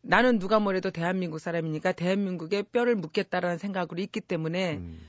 나는 0.00 0.38
누가 0.38 0.58
뭐래도 0.58 0.90
대한민국 0.90 1.38
사람이니까 1.38 1.92
대한민국에 1.92 2.62
뼈를 2.62 2.94
묻겠다라는 2.96 3.58
생각으로 3.58 4.00
있기 4.00 4.20
때문에 4.20 4.76
음, 4.76 5.00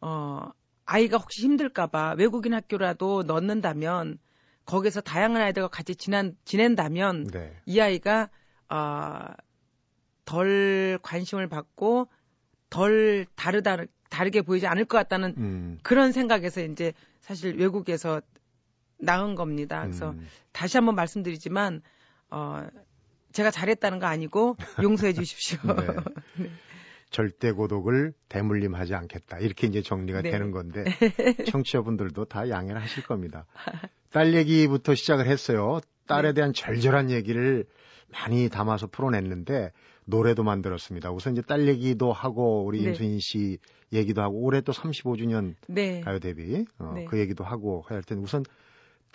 어 0.00 0.50
아이가 0.84 1.18
혹시 1.18 1.42
힘들까봐 1.42 2.14
외국인 2.16 2.54
학교라도 2.54 3.24
넣는다면 3.24 4.18
거기서 4.64 5.00
다양한 5.00 5.42
아이들과 5.42 5.68
같이 5.68 5.94
지난, 5.94 6.36
지낸다면 6.44 7.28
네. 7.28 7.56
이 7.66 7.80
아이가 7.80 8.30
어, 8.68 9.26
덜 10.24 10.98
관심을 11.02 11.48
받고 11.48 12.08
덜 12.70 13.26
다르다 13.36 13.84
다르게 14.10 14.42
보이지 14.42 14.66
않을 14.66 14.84
것 14.84 14.96
같다는 14.96 15.34
음. 15.36 15.78
그런 15.82 16.12
생각에서 16.12 16.62
이제 16.62 16.92
사실 17.20 17.56
외국에서 17.56 18.20
나은 18.98 19.34
겁니다. 19.34 19.82
그래서 19.82 20.10
음. 20.10 20.26
다시 20.52 20.76
한번 20.76 20.94
말씀드리지만 20.94 21.82
어 22.30 22.66
제가 23.32 23.50
잘했다는 23.50 23.98
거 23.98 24.06
아니고 24.06 24.56
용서해 24.82 25.12
주십시오. 25.12 25.58
네. 26.38 26.50
절대 27.10 27.52
고독을 27.52 28.14
대물림하지 28.28 28.94
않겠다. 28.94 29.38
이렇게 29.38 29.66
이제 29.66 29.80
정리가 29.80 30.22
네. 30.22 30.30
되는 30.30 30.50
건데 30.50 30.84
청취자분들도 31.50 32.24
다 32.24 32.48
양해를 32.48 32.80
하실 32.80 33.04
겁니다. 33.04 33.46
딸 34.10 34.34
얘기부터 34.34 34.94
시작을 34.94 35.26
했어요. 35.26 35.80
딸에 36.06 36.30
네. 36.30 36.34
대한 36.34 36.52
절절한 36.52 37.10
얘기를 37.10 37.64
많이 38.08 38.48
담아서 38.48 38.86
풀어냈는데 38.86 39.72
노래도 40.04 40.42
만들었습니다. 40.42 41.10
우선 41.10 41.34
이제 41.34 41.42
딸 41.42 41.66
얘기도 41.68 42.12
하고 42.12 42.64
우리 42.64 42.80
네. 42.80 42.88
임순희 42.88 43.20
씨 43.20 43.58
얘기도 43.92 44.22
하고 44.22 44.40
올해 44.40 44.60
또 44.60 44.72
35주년 44.72 45.54
네. 45.68 46.00
가요 46.00 46.18
데뷔 46.18 46.64
어, 46.78 46.92
네. 46.94 47.04
그 47.04 47.18
얘기도 47.18 47.44
하고 47.44 47.84
할 47.88 48.02
텐데 48.02 48.22
우선 48.22 48.44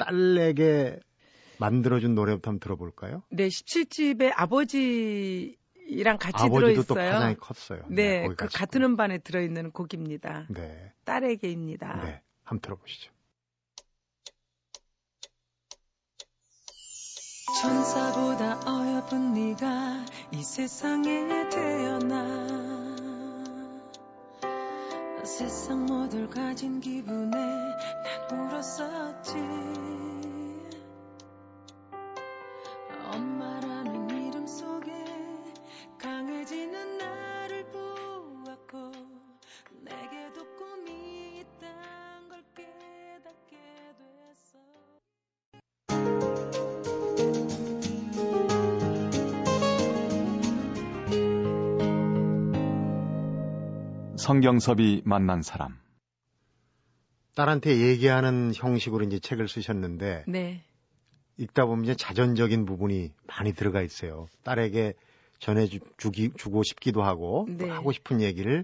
딸에게 0.06 1.00
만들어준 1.60 2.16
노래부터 2.16 2.50
한번 2.50 2.60
들어볼까요? 2.60 3.24
네, 3.30 3.48
17집에 3.48 4.32
아버지랑 4.36 6.18
같이 6.20 6.44
아버지도 6.44 6.84
또 6.84 6.94
들어있어요. 6.96 7.14
파장이 7.14 7.36
컸어요. 7.36 7.84
네, 7.88 8.24
거기 8.24 8.36
그 8.36 8.48
같은 8.52 8.84
음반에 8.84 9.20
들어있는 9.20 9.72
곡입니다. 9.72 10.48
또. 10.48 10.54
네, 10.54 10.94
딸에게입니다. 11.06 12.04
네, 12.04 12.22
한번 12.44 12.62
들어보시죠. 12.62 13.12
천사보다 17.62 18.60
어여쁜 18.66 19.34
네가 19.34 20.06
이 20.34 20.42
세상에 20.42 21.48
태어나 21.50 22.71
세상 25.38 25.86
모두를 25.86 26.30
가진 26.30 26.82
기분에 26.82 27.32
난 28.30 28.50
울었었지 28.50 30.11
성경섭이 54.22 55.02
만난 55.04 55.42
사람. 55.42 55.80
딸한테 57.36 57.76
얘기하는 57.90 58.52
형식으로 58.54 59.04
이제 59.06 59.18
책을 59.18 59.48
쓰셨는데 59.48 60.26
네. 60.28 60.64
읽다 61.38 61.66
보면 61.66 61.86
이제 61.86 61.96
자전적인 61.96 62.66
부분이 62.66 63.12
많이 63.26 63.52
들어가 63.54 63.82
있어요. 63.82 64.28
딸에게 64.44 64.94
전해주기 65.40 66.34
주고 66.38 66.62
싶기도 66.62 67.02
하고 67.02 67.48
또 67.58 67.66
네. 67.66 67.72
하고 67.72 67.92
싶은 67.92 68.22
얘기를 68.22 68.64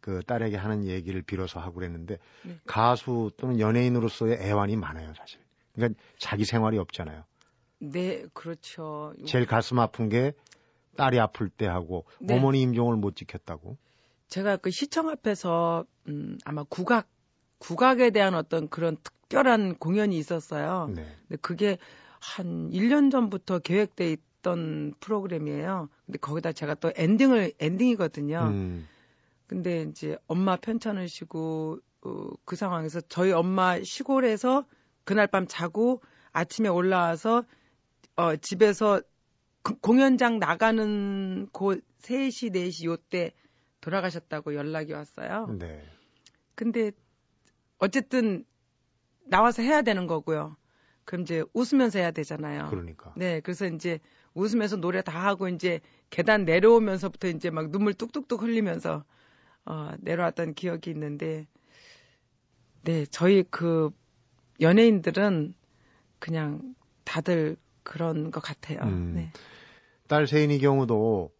그 0.00 0.20
딸에게 0.26 0.56
하는 0.56 0.84
얘기를 0.84 1.22
빌어서 1.22 1.60
하고 1.60 1.74
그랬는데 1.74 2.18
네. 2.42 2.58
가수 2.66 3.30
또는 3.36 3.60
연예인으로서의 3.60 4.38
애환이 4.40 4.74
많아요, 4.74 5.14
사실. 5.14 5.38
그러니까 5.76 6.00
자기 6.18 6.44
생활이 6.44 6.76
없잖아요. 6.76 7.22
네, 7.78 8.24
그렇죠. 8.34 9.14
제일 9.24 9.46
가슴 9.46 9.78
아픈 9.78 10.08
게 10.08 10.32
딸이 10.96 11.20
아플 11.20 11.50
때 11.50 11.68
하고 11.68 12.04
네. 12.20 12.34
어머니 12.34 12.62
임종을 12.62 12.96
못 12.96 13.14
지켰다고. 13.14 13.78
제가 14.28 14.56
그 14.58 14.70
시청 14.70 15.08
앞에서 15.08 15.84
음, 16.08 16.38
아마 16.44 16.62
국악 16.64 17.08
국악에 17.58 18.10
대한 18.10 18.34
어떤 18.34 18.68
그런 18.68 18.96
특별한 19.02 19.76
공연이 19.76 20.16
있었어요. 20.16 20.88
네. 20.94 21.04
근데 21.28 21.36
그게 21.40 21.78
한 22.20 22.70
1년 22.70 23.10
전부터 23.10 23.60
계획돼 23.60 24.12
있던 24.12 24.94
프로그램이에요. 25.00 25.88
근데 26.06 26.18
거기다 26.18 26.52
제가 26.52 26.74
또 26.74 26.92
엔딩을 26.94 27.52
엔딩이거든요. 27.58 28.38
음, 28.52 28.88
근데 29.46 29.82
이제 29.82 30.16
엄마 30.26 30.56
편찮을 30.56 31.08
쉬고 31.08 31.78
어, 32.02 32.28
그 32.44 32.54
상황에서 32.54 33.00
저희 33.02 33.32
엄마 33.32 33.78
시골에서 33.82 34.64
그날 35.04 35.26
밤 35.26 35.46
자고 35.48 36.00
아침에 36.32 36.68
올라와서 36.68 37.44
어, 38.16 38.36
집에서 38.36 39.00
그 39.62 39.74
공연장 39.78 40.38
나가는 40.38 41.48
곳 41.52 41.82
3시, 42.02 42.52
4시 42.52 42.84
요때 42.84 43.32
돌아가셨다고 43.80 44.54
연락이 44.54 44.92
왔어요. 44.92 45.56
네. 45.58 45.82
근데 46.54 46.90
어쨌든 47.78 48.44
나와서 49.24 49.62
해야 49.62 49.82
되는 49.82 50.06
거고요. 50.06 50.56
그럼 51.04 51.22
이제 51.22 51.44
웃으면서 51.54 51.98
해야 51.98 52.10
되잖아요. 52.10 52.68
그러니까. 52.70 53.12
네, 53.16 53.40
그래서 53.40 53.66
이제 53.66 53.98
웃으면서 54.34 54.76
노래 54.76 55.00
다 55.02 55.26
하고 55.26 55.48
이제 55.48 55.80
계단 56.10 56.44
내려오면서부터 56.44 57.28
이제 57.28 57.50
막 57.50 57.70
눈물 57.70 57.94
뚝뚝뚝 57.94 58.42
흘리면서 58.42 59.04
어, 59.64 59.92
내려왔던 60.00 60.54
기억이 60.54 60.90
있는데, 60.90 61.46
네, 62.82 63.04
저희 63.06 63.42
그 63.42 63.90
연예인들은 64.60 65.54
그냥 66.18 66.74
다들 67.04 67.56
그런 67.82 68.30
것 68.30 68.40
같아요. 68.40 68.80
음. 68.82 69.12
네. 69.14 69.32
딸 70.08 70.26
세인이 70.26 70.58
경우도 70.58 71.30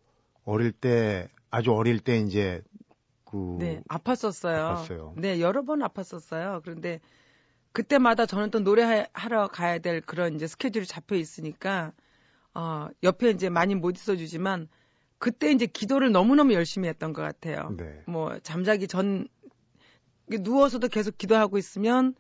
어릴 0.44 0.72
때 0.72 1.28
아주 1.50 1.72
어릴 1.72 2.00
때 2.00 2.18
이제 2.18 2.62
그 3.24 3.56
네, 3.58 3.82
아팠었어요. 3.88 4.86
아팠어요. 4.86 5.12
네, 5.16 5.40
여러 5.40 5.62
번 5.62 5.80
아팠었어요. 5.80 6.62
그런데 6.62 7.00
그때마다 7.72 8.26
저는 8.26 8.50
또 8.50 8.60
노래하러 8.60 9.48
가야 9.48 9.78
될 9.78 10.00
그런 10.00 10.34
이제 10.34 10.46
스케줄이 10.46 10.86
잡혀 10.86 11.16
있으니까 11.16 11.92
어, 12.54 12.88
옆에 13.02 13.30
이제 13.30 13.50
많이 13.50 13.74
못 13.74 13.96
있어 13.96 14.16
주지만 14.16 14.68
그때 15.18 15.50
이제 15.50 15.66
기도를 15.66 16.12
너무너무 16.12 16.54
열심히 16.54 16.88
했던 16.88 17.12
것 17.12 17.22
같아요. 17.22 17.74
네. 17.76 18.02
뭐 18.06 18.38
잠자기 18.40 18.88
전 18.88 19.28
누워서도 20.28 20.88
계속 20.88 21.18
기도하고 21.18 21.58
있으면 21.58 22.14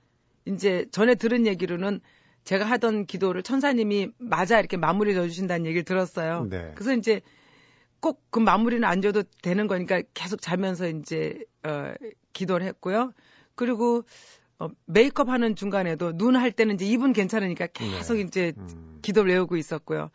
이제 0.46 0.86
전에 0.90 1.14
들은 1.14 1.46
얘기로는 1.46 2.00
제가 2.44 2.64
하던 2.64 3.06
기도를 3.06 3.42
천사님이 3.42 4.12
맞아 4.18 4.58
이렇게 4.58 4.76
마무리 4.76 5.14
져 5.14 5.26
주신다는 5.26 5.66
얘기를 5.66 5.84
들었어요. 5.84 6.46
네. 6.48 6.72
그래서 6.74 6.94
이제 6.94 7.20
꼭 8.00 8.28
그 8.30 8.38
마무리는 8.38 8.84
안 8.84 9.02
줘도 9.02 9.22
되는 9.42 9.66
거니까 9.66 10.02
계속 10.14 10.40
자면서 10.40 10.88
이제 10.88 11.44
어 11.64 11.94
기도를 12.32 12.66
했고요. 12.66 13.12
그리고 13.54 14.04
어 14.58 14.68
메이크업 14.86 15.28
하는 15.28 15.56
중간에도 15.56 16.12
눈 16.16 16.36
할 16.36 16.52
때는 16.52 16.74
이제 16.76 16.86
입은 16.86 17.12
괜찮으니까 17.12 17.68
계속 17.68 18.14
네. 18.14 18.20
이제 18.22 18.52
음. 18.58 18.98
기도를 19.02 19.32
외우고 19.32 19.56
있었고요. 19.56 20.10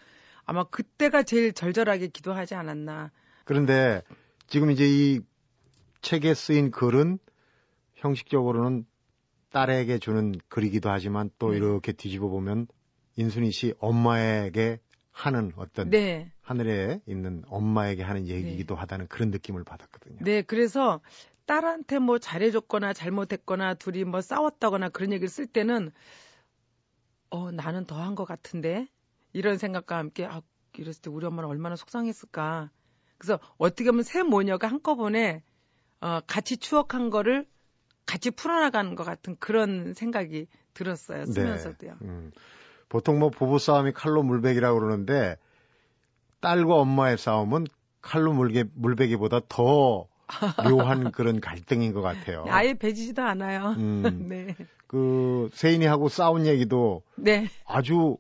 아마 0.45 0.63
그때가 0.65 1.23
제일 1.23 1.53
절절하게 1.53 2.07
기도하지 2.07 2.55
않았나. 2.55 3.11
그런데 3.45 4.01
지금 4.47 4.71
이제 4.71 4.85
이 4.87 5.21
책에 6.01 6.33
쓰인 6.33 6.71
글은 6.71 7.19
형식적으로는 7.95 8.85
딸에게 9.51 9.99
주는 9.99 10.33
글이기도 10.49 10.89
하지만 10.89 11.29
또 11.39 11.51
네. 11.51 11.57
이렇게 11.57 11.93
뒤집어 11.93 12.27
보면 12.27 12.67
인순이 13.15 13.51
씨 13.51 13.73
엄마에게 13.79 14.79
하는 15.13 15.53
어떤 15.55 15.89
네. 15.89 16.31
하늘에 16.41 16.99
있는 17.05 17.43
엄마에게 17.47 18.03
하는 18.03 18.27
얘기이기도 18.27 18.75
하다는 18.75 19.07
그런 19.07 19.31
느낌을 19.31 19.63
받았거든요. 19.63 20.17
네, 20.21 20.41
그래서 20.41 20.99
딸한테 21.45 21.99
뭐 21.99 22.19
잘해줬거나 22.19 22.93
잘못했거나 22.93 23.75
둘이 23.75 24.03
뭐 24.03 24.19
싸웠다거나 24.21 24.89
그런 24.89 25.11
얘기를 25.13 25.29
쓸 25.29 25.45
때는 25.47 25.91
어 27.29 27.51
나는 27.51 27.85
더 27.85 27.95
한 27.97 28.15
것 28.15 28.25
같은데 28.25 28.87
이런 29.33 29.57
생각과 29.57 29.97
함께 29.97 30.25
아 30.25 30.41
이랬을 30.77 31.01
때 31.01 31.09
우리 31.09 31.25
엄마는 31.25 31.49
얼마나 31.49 31.75
속상했을까. 31.75 32.69
그래서 33.17 33.39
어떻게 33.57 33.89
보면 33.91 34.03
세 34.03 34.23
모녀가 34.23 34.67
한꺼번에 34.67 35.43
어 36.01 36.19
같이 36.27 36.57
추억한 36.57 37.09
거를 37.09 37.47
같이 38.05 38.31
풀어나가는 38.31 38.95
것 38.95 39.03
같은 39.03 39.37
그런 39.39 39.93
생각이 39.93 40.47
들었어요 40.73 41.25
쓰면서도요. 41.25 41.97
네. 41.99 42.07
음. 42.07 42.31
보통 42.93 43.17
뭐 43.17 43.31
부부 43.31 43.57
싸움이 43.57 43.91
칼로 43.93 44.21
물베기라고 44.21 44.79
그러는데 44.79 45.37
딸과 46.41 46.75
엄마의 46.75 47.17
싸움은 47.17 47.65
칼로 48.03 48.33
물개, 48.33 48.65
물베기보다 48.75 49.39
더 49.49 50.05
묘한 50.69 51.11
그런 51.11 51.41
갈등인 51.41 51.93
것 51.93 52.03
같아요. 52.03 52.45
아예 52.49 52.75
배지지도 52.75 53.23
않아요. 53.23 53.69
음, 53.77 54.03
네, 54.29 54.55
그 54.85 55.49
세인이하고 55.53 56.07
싸운 56.09 56.45
얘기도 56.45 57.01
네. 57.15 57.49
아주 57.65 58.17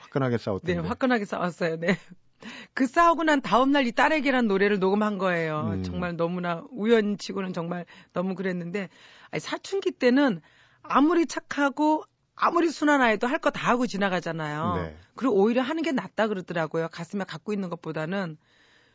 화끈하게 0.00 0.38
싸웠던데. 0.38 0.74
네, 0.74 0.88
화끈하게 0.88 1.24
싸웠어요. 1.24 1.76
네. 1.76 1.96
그 2.74 2.88
싸우고 2.88 3.22
난 3.22 3.40
다음날 3.40 3.86
이 3.86 3.92
딸에게란 3.92 4.48
노래를 4.48 4.80
녹음한 4.80 5.18
거예요. 5.18 5.74
음. 5.74 5.82
정말 5.84 6.16
너무나 6.16 6.64
우연치고는 6.72 7.52
정말 7.52 7.86
너무 8.12 8.34
그랬는데 8.34 8.88
아니, 9.30 9.38
사춘기 9.38 9.92
때는 9.92 10.40
아무리 10.82 11.24
착하고 11.26 12.02
아무리 12.40 12.70
순한 12.70 13.00
아이도 13.02 13.26
할 13.26 13.38
거 13.40 13.50
다 13.50 13.68
하고 13.68 13.86
지나가잖아요. 13.86 14.74
네. 14.76 14.96
그리고 15.14 15.34
오히려 15.34 15.62
하는 15.62 15.82
게 15.82 15.92
낫다 15.92 16.28
그러더라고요. 16.28 16.88
가슴에 16.90 17.24
갖고 17.24 17.52
있는 17.52 17.68
것보다는. 17.68 18.36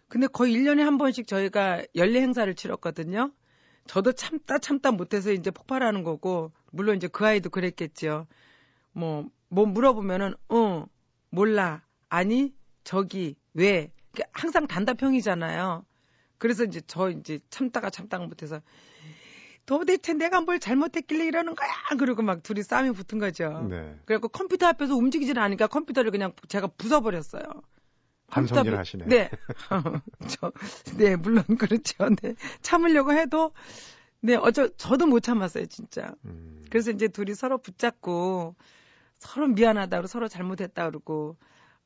근데 0.08 0.28
거의 0.28 0.54
1년에 0.56 0.80
한 0.82 0.98
번씩 0.98 1.28
저희가 1.28 1.84
연례 1.96 2.22
행사를 2.22 2.54
치렀거든요. 2.54 3.32
저도 3.88 4.14
참다 4.14 4.60
참다 4.60 4.92
못해서 4.92 5.32
이제 5.32 5.52
폭발하는 5.52 6.04
거고, 6.04 6.52
물론 6.72 6.96
이제 6.98 7.08
그 7.08 7.26
아이도 7.26 7.50
그랬겠죠. 7.50 8.28
뭐, 8.94 9.26
뭐 9.50 9.66
물어보면은, 9.66 10.36
어, 10.50 10.86
몰라, 11.30 11.82
아니, 12.10 12.54
저기, 12.84 13.36
왜. 13.54 13.92
항상 14.32 14.68
단답형이잖아요. 14.68 15.84
그래서 16.38 16.64
이제 16.64 16.82
저 16.86 17.10
이제 17.10 17.40
참다가 17.50 17.90
참다가 17.90 18.26
못해서, 18.26 18.62
도대체 19.66 20.14
내가 20.14 20.42
뭘 20.42 20.60
잘못했길래 20.60 21.26
이러는 21.26 21.56
거야! 21.56 21.70
그러고 21.98 22.22
막 22.22 22.44
둘이 22.44 22.64
싸움이 22.64 22.92
붙은 22.92 23.20
거죠. 23.20 23.66
네. 23.70 23.98
그래갖고 24.06 24.28
컴퓨터 24.30 24.68
앞에서 24.68 24.96
움직이질 24.96 25.40
않으니까 25.40 25.68
컴퓨터를 25.68 26.12
그냥 26.12 26.34
제가 26.48 26.68
부숴버렸어요. 26.68 27.64
한성질 28.28 28.76
하시네. 28.78 29.06
네. 29.06 29.30
저, 30.28 30.52
네, 30.98 31.16
물론 31.16 31.44
그렇죠. 31.58 32.10
네. 32.22 32.36
참으려고 32.62 33.14
해도, 33.14 33.52
네, 34.22 34.36
어쩌, 34.36 34.68
저도 34.76 35.06
못 35.06 35.22
참았어요, 35.22 35.68
진짜. 35.68 36.16
음. 36.26 36.66
그래서 36.70 36.92
이제 36.92 37.08
둘이 37.08 37.36
서로 37.36 37.58
붙잡고, 37.60 38.56
서로 39.20 39.48
미안하다 39.48 40.02
고 40.02 40.08
서로 40.08 40.28
잘못했다 40.28 40.90
그러고, 40.90 41.38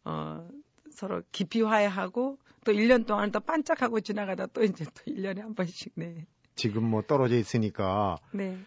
어, 0.06 0.48
서로 0.90 1.22
깊이 1.32 1.62
화해하고, 1.62 2.40
또 2.66 2.72
1년 2.72 3.06
동안 3.06 3.32
또 3.32 3.40
반짝하고 3.40 4.00
지나가다 4.00 4.48
또 4.48 4.64
이제 4.64 4.86
또 4.86 5.12
1년에 5.12 5.42
한 5.42 5.54
번씩, 5.54 5.94
네. 5.96 6.26
지금 6.58 6.84
뭐 6.84 7.02
떨어져 7.02 7.38
있으니까 7.38 8.18
네. 8.32 8.58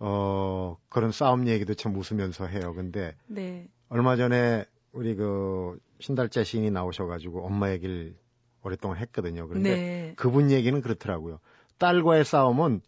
어 0.00 0.76
그런 0.88 1.12
싸움 1.12 1.46
얘기도 1.46 1.74
참 1.74 1.94
웃으면서 1.96 2.46
해요. 2.46 2.74
근데 2.74 3.14
네. 3.28 3.68
얼마 3.88 4.16
전에 4.16 4.64
우리 4.92 5.14
그 5.14 5.78
신달자 6.00 6.42
시인이 6.42 6.70
나오셔가지고 6.70 7.46
엄마 7.46 7.70
얘기를 7.70 8.16
오랫동안 8.62 8.98
했거든요. 8.98 9.46
그런데 9.46 9.76
네. 9.76 10.14
그분 10.16 10.50
얘기는 10.50 10.80
그렇더라고요. 10.80 11.38
딸과의 11.78 12.24
싸움은 12.24 12.80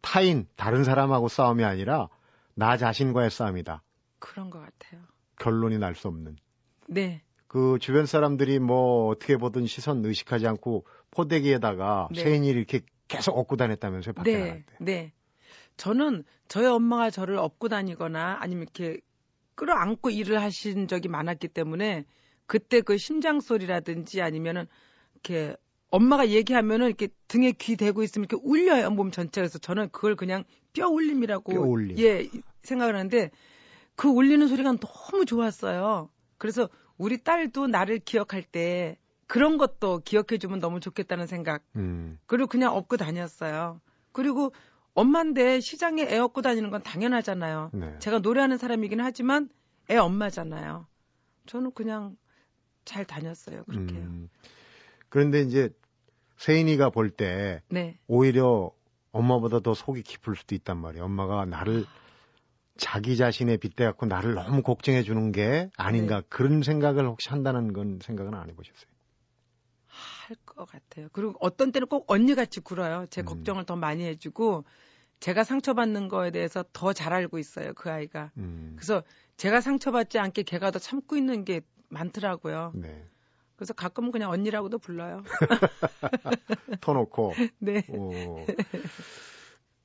타인 0.00 0.46
다른 0.56 0.82
사람하고 0.84 1.28
싸움이 1.28 1.62
아니라 1.64 2.08
나 2.54 2.76
자신과의 2.76 3.30
싸움이다. 3.30 3.82
그런 4.18 4.50
것 4.50 4.60
같아요. 4.60 5.02
결론이 5.38 5.78
날 5.78 5.94
수 5.94 6.08
없는. 6.08 6.36
네. 6.88 7.22
그 7.48 7.78
주변 7.80 8.06
사람들이 8.06 8.58
뭐 8.58 9.08
어떻게 9.08 9.36
보든 9.36 9.66
시선 9.66 10.04
의식하지 10.04 10.46
않고 10.46 10.86
포대기에다가 11.10 12.08
네. 12.12 12.22
세인이 12.22 12.48
이렇게 12.48 12.80
계속 13.08 13.36
업고 13.38 13.56
다녔다면서요 13.56 14.14
밖에 14.14 14.32
나갈 14.32 14.56
네, 14.56 14.64
때. 14.66 14.76
네. 14.80 15.12
저는 15.76 16.24
저희 16.48 16.66
엄마가 16.66 17.10
저를 17.10 17.36
업고 17.38 17.68
다니거나 17.68 18.38
아니면 18.40 18.62
이렇게 18.62 19.00
끌어안고 19.54 20.10
일을 20.10 20.40
하신 20.42 20.88
적이 20.88 21.08
많았기 21.08 21.48
때문에 21.48 22.04
그때 22.46 22.80
그 22.80 22.98
심장 22.98 23.40
소리라든지 23.40 24.22
아니면은 24.22 24.66
이렇게 25.14 25.56
엄마가 25.90 26.28
얘기하면은 26.28 26.88
이렇게 26.88 27.08
등에 27.28 27.52
귀 27.52 27.76
대고 27.76 28.02
있으면 28.02 28.26
이렇게 28.28 28.42
울려요 28.44 28.90
몸 28.90 29.10
전체에서 29.10 29.58
저는 29.58 29.90
그걸 29.90 30.16
그냥 30.16 30.44
뼈 30.72 30.88
울림이라고 30.88 31.52
뼈 31.52 31.60
울림. 31.60 31.98
예 31.98 32.28
생각을 32.62 32.94
하는데 32.94 33.30
그 33.94 34.08
울리는 34.08 34.46
소리가 34.46 34.74
너무 34.76 35.24
좋았어요. 35.24 36.10
그래서 36.38 36.68
우리 36.98 37.22
딸도 37.22 37.66
나를 37.66 37.98
기억할 37.98 38.42
때 38.42 38.98
그런 39.26 39.58
것도 39.58 40.00
기억해주면 40.04 40.60
너무 40.60 40.80
좋겠다는 40.80 41.26
생각 41.26 41.62
음, 41.76 42.18
그리고 42.26 42.48
그냥 42.48 42.74
업고 42.74 42.96
다녔어요. 42.96 43.80
그리고 44.12 44.52
엄마인데 44.94 45.60
시장에 45.60 46.02
애 46.02 46.16
업고 46.18 46.42
다니는 46.42 46.70
건 46.70 46.82
당연하잖아요. 46.82 47.70
네. 47.74 47.98
제가 47.98 48.20
노래하는 48.20 48.56
사람이긴 48.56 49.00
하지만 49.00 49.50
애 49.90 49.96
엄마잖아요. 49.96 50.86
저는 51.46 51.72
그냥 51.72 52.16
잘 52.84 53.04
다녔어요. 53.04 53.64
그렇게요. 53.64 54.00
음. 54.00 54.28
그런데 55.08 55.42
이제 55.42 55.70
세인이가 56.38 56.90
볼때 56.90 57.62
네. 57.68 57.98
오히려 58.06 58.70
엄마보다 59.12 59.60
더 59.60 59.74
속이 59.74 60.02
깊을 60.02 60.36
수도 60.36 60.54
있단 60.54 60.78
말이에요. 60.78 61.04
엄마가 61.04 61.44
나를 61.46 61.84
자기 62.76 63.16
자신에 63.16 63.56
빗대갖고 63.56 64.06
나를 64.06 64.34
너무 64.34 64.62
걱정해 64.62 65.02
주는 65.02 65.32
게 65.32 65.70
아닌가 65.76 66.20
네. 66.20 66.26
그런 66.28 66.62
생각을 66.62 67.06
혹시 67.06 67.30
한다는 67.30 67.72
건 67.72 67.98
생각은 68.02 68.34
안 68.34 68.48
해보셨어요? 68.48 68.95
할 70.28 70.36
것 70.44 70.66
같아요. 70.66 71.08
그리고 71.12 71.34
어떤 71.40 71.72
때는 71.72 71.88
꼭 71.88 72.10
언니같이 72.10 72.60
굴어요. 72.60 73.06
제 73.10 73.22
음. 73.22 73.24
걱정을 73.26 73.64
더 73.64 73.76
많이 73.76 74.04
해주고 74.04 74.64
제가 75.20 75.44
상처받는 75.44 76.08
거에 76.08 76.30
대해서 76.30 76.64
더 76.72 76.92
잘 76.92 77.12
알고 77.12 77.38
있어요. 77.38 77.72
그 77.74 77.90
아이가. 77.90 78.30
음, 78.36 78.72
그래서 78.76 79.02
제가 79.36 79.60
상처받지 79.60 80.18
않게 80.18 80.42
걔가 80.42 80.70
더 80.70 80.78
참고 80.78 81.16
있는 81.16 81.44
게 81.44 81.60
많더라고요. 81.88 82.72
네. 82.74 83.04
그래서 83.56 83.72
가끔은 83.72 84.10
그냥 84.10 84.30
언니라고도 84.30 84.78
불러요. 84.78 85.22
터놓고 86.82 87.32
네. 87.58 87.82
어, 87.88 88.46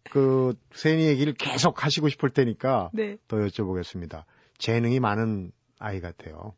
그 0.03 0.53
세인이 0.73 1.05
얘기를 1.05 1.33
계속 1.33 1.83
하시고 1.85 2.09
싶을 2.09 2.29
테니까 2.31 2.89
네. 2.93 3.17
더 3.27 3.37
여쭤보겠습니다. 3.37 4.25
재능이 4.57 4.99
많은 4.99 5.51
아이 5.79 6.01
같아요. 6.01 6.53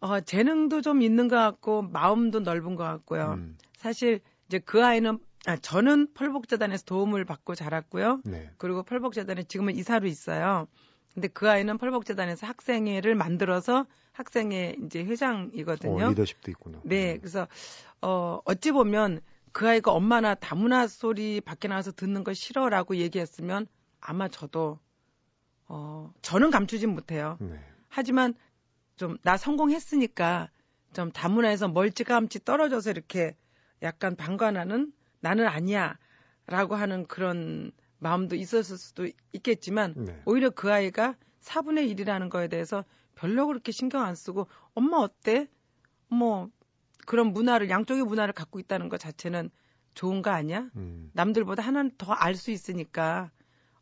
어, 0.00 0.20
재능도 0.20 0.80
좀 0.82 1.02
있는 1.02 1.28
것 1.28 1.36
같고 1.36 1.82
마음도 1.82 2.40
넓은 2.40 2.76
것 2.76 2.84
같고요. 2.84 3.34
음, 3.38 3.58
사실 3.76 4.20
이제 4.46 4.58
그 4.58 4.84
아이는 4.84 5.18
아, 5.46 5.56
저는 5.56 6.12
펄복재단에서 6.14 6.84
도움을 6.84 7.24
받고 7.24 7.54
자랐고요. 7.54 8.20
네. 8.24 8.50
그리고 8.58 8.82
펄복재단에 8.82 9.44
지금은 9.44 9.74
이사로 9.76 10.06
있어요. 10.06 10.66
근데 11.14 11.28
그 11.28 11.50
아이는 11.50 11.78
펄복재단에서 11.78 12.46
학생회를 12.46 13.14
만들어서 13.14 13.86
학생회 14.12 14.76
이제 14.84 15.02
회장이거든요. 15.04 16.04
어, 16.04 16.08
리더십도 16.10 16.50
있구나. 16.50 16.80
네, 16.84 17.14
음, 17.14 17.18
그래서 17.20 17.48
어 18.02 18.40
어찌 18.44 18.72
보면 18.72 19.20
그 19.52 19.68
아이가 19.68 19.92
엄마나 19.92 20.34
다문화 20.34 20.86
소리 20.86 21.40
밖에 21.40 21.66
나와서 21.66 21.92
듣는 21.92 22.24
거 22.24 22.34
싫어라고 22.34 22.96
얘기했으면 22.96 23.66
아마 24.00 24.28
저도 24.28 24.78
어 25.66 26.12
저는 26.22 26.50
감추진 26.50 26.90
못해요. 26.90 27.36
네. 27.40 27.58
하지만 27.88 28.34
좀 28.98 29.16
나 29.22 29.36
성공했으니까 29.36 30.50
좀 30.92 31.10
다문화에서 31.12 31.68
멀찌감치 31.68 32.44
떨어져서 32.44 32.90
이렇게 32.90 33.36
약간 33.82 34.16
방관하는 34.16 34.92
나는 35.20 35.46
아니야 35.46 35.98
라고 36.46 36.74
하는 36.74 37.06
그런 37.06 37.72
마음도 37.98 38.36
있었을 38.36 38.76
수도 38.76 39.08
있겠지만 39.32 39.94
네. 39.96 40.22
오히려 40.24 40.50
그 40.50 40.72
아이가 40.72 41.16
4분의 41.40 41.94
1이라는 41.94 42.30
거에 42.30 42.48
대해서 42.48 42.84
별로 43.14 43.46
그렇게 43.46 43.72
신경 43.72 44.02
안 44.02 44.14
쓰고 44.14 44.46
엄마 44.74 44.98
어때? 44.98 45.48
뭐 46.08 46.48
그런 47.06 47.32
문화를 47.32 47.68
양쪽의 47.70 48.04
문화를 48.04 48.32
갖고 48.32 48.58
있다는 48.58 48.88
것 48.88 48.98
자체는 48.98 49.50
좋은 49.94 50.22
거 50.22 50.30
아니야? 50.30 50.70
음, 50.76 51.10
남들보다 51.12 51.62
하나는 51.62 51.90
더알 51.98 52.34
수 52.34 52.50
있으니까 52.50 53.30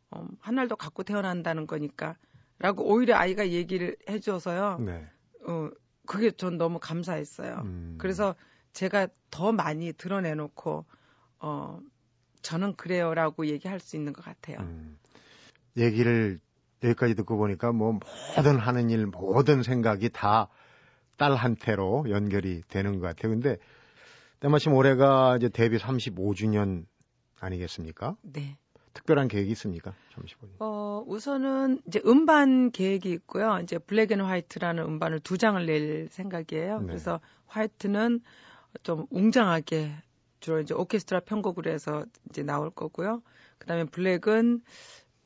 어, 0.09 0.27
하나를 0.39 0.67
더 0.67 0.75
갖고 0.75 1.03
태어난다는 1.03 1.67
거니까 1.67 2.17
라고 2.59 2.83
오히려 2.83 3.15
아이가 3.15 3.49
얘기를 3.49 3.95
해줘서요. 4.09 4.79
네. 4.79 5.07
어, 5.47 5.69
그게 6.05 6.31
전 6.31 6.57
너무 6.57 6.79
감사했어요. 6.79 7.61
음, 7.63 7.95
그래서 7.99 8.35
제가 8.73 9.07
더 9.29 9.51
많이 9.51 9.93
드러내놓고 9.93 10.85
어, 11.39 11.79
저는 12.41 12.75
그래요 12.75 13.13
라고 13.13 13.45
얘기할 13.45 13.79
수 13.79 13.95
있는 13.95 14.13
것 14.13 14.23
같아요. 14.23 14.57
음, 14.59 14.97
얘기를 15.75 16.39
여기까지 16.83 17.15
듣고 17.15 17.37
보니까 17.37 17.71
뭐 17.71 17.99
모든 18.35 18.57
하는 18.57 18.89
일, 18.89 19.05
모든 19.07 19.63
생각이 19.63 20.09
다 20.09 20.47
딸한테로 21.17 22.09
연결이 22.09 22.61
되는 22.67 22.99
것 22.99 23.07
같아요. 23.07 23.31
근데 23.33 23.57
때마침 24.39 24.73
올해가 24.73 25.35
이제 25.37 25.49
데뷔 25.49 25.77
35주년 25.77 26.85
아니겠습니까? 27.39 28.15
네. 28.21 28.57
특별한 28.97 29.27
계획이 29.27 29.51
있습니까? 29.51 29.93
35년. 30.15 30.49
어, 30.59 31.03
우선은 31.07 31.81
이제 31.87 32.01
음반 32.05 32.71
계획이 32.71 33.11
있고요. 33.11 33.59
이제 33.61 33.77
Black 33.77 34.11
and 34.11 34.21
White라는 34.21 34.83
음반을 34.83 35.19
두 35.19 35.37
장을 35.37 35.63
낼 35.63 36.07
생각이에요. 36.09 36.79
네. 36.79 36.85
그래서 36.87 37.19
White는 37.45 38.21
좀 38.83 39.05
웅장하게 39.11 39.91
주로 40.39 40.59
이제 40.59 40.73
오케스트라 40.73 41.21
편곡으로 41.21 41.69
해서 41.71 42.05
이제 42.29 42.41
나올 42.43 42.69
거고요. 42.71 43.21
그다음에 43.59 43.83
Black은 43.85 44.61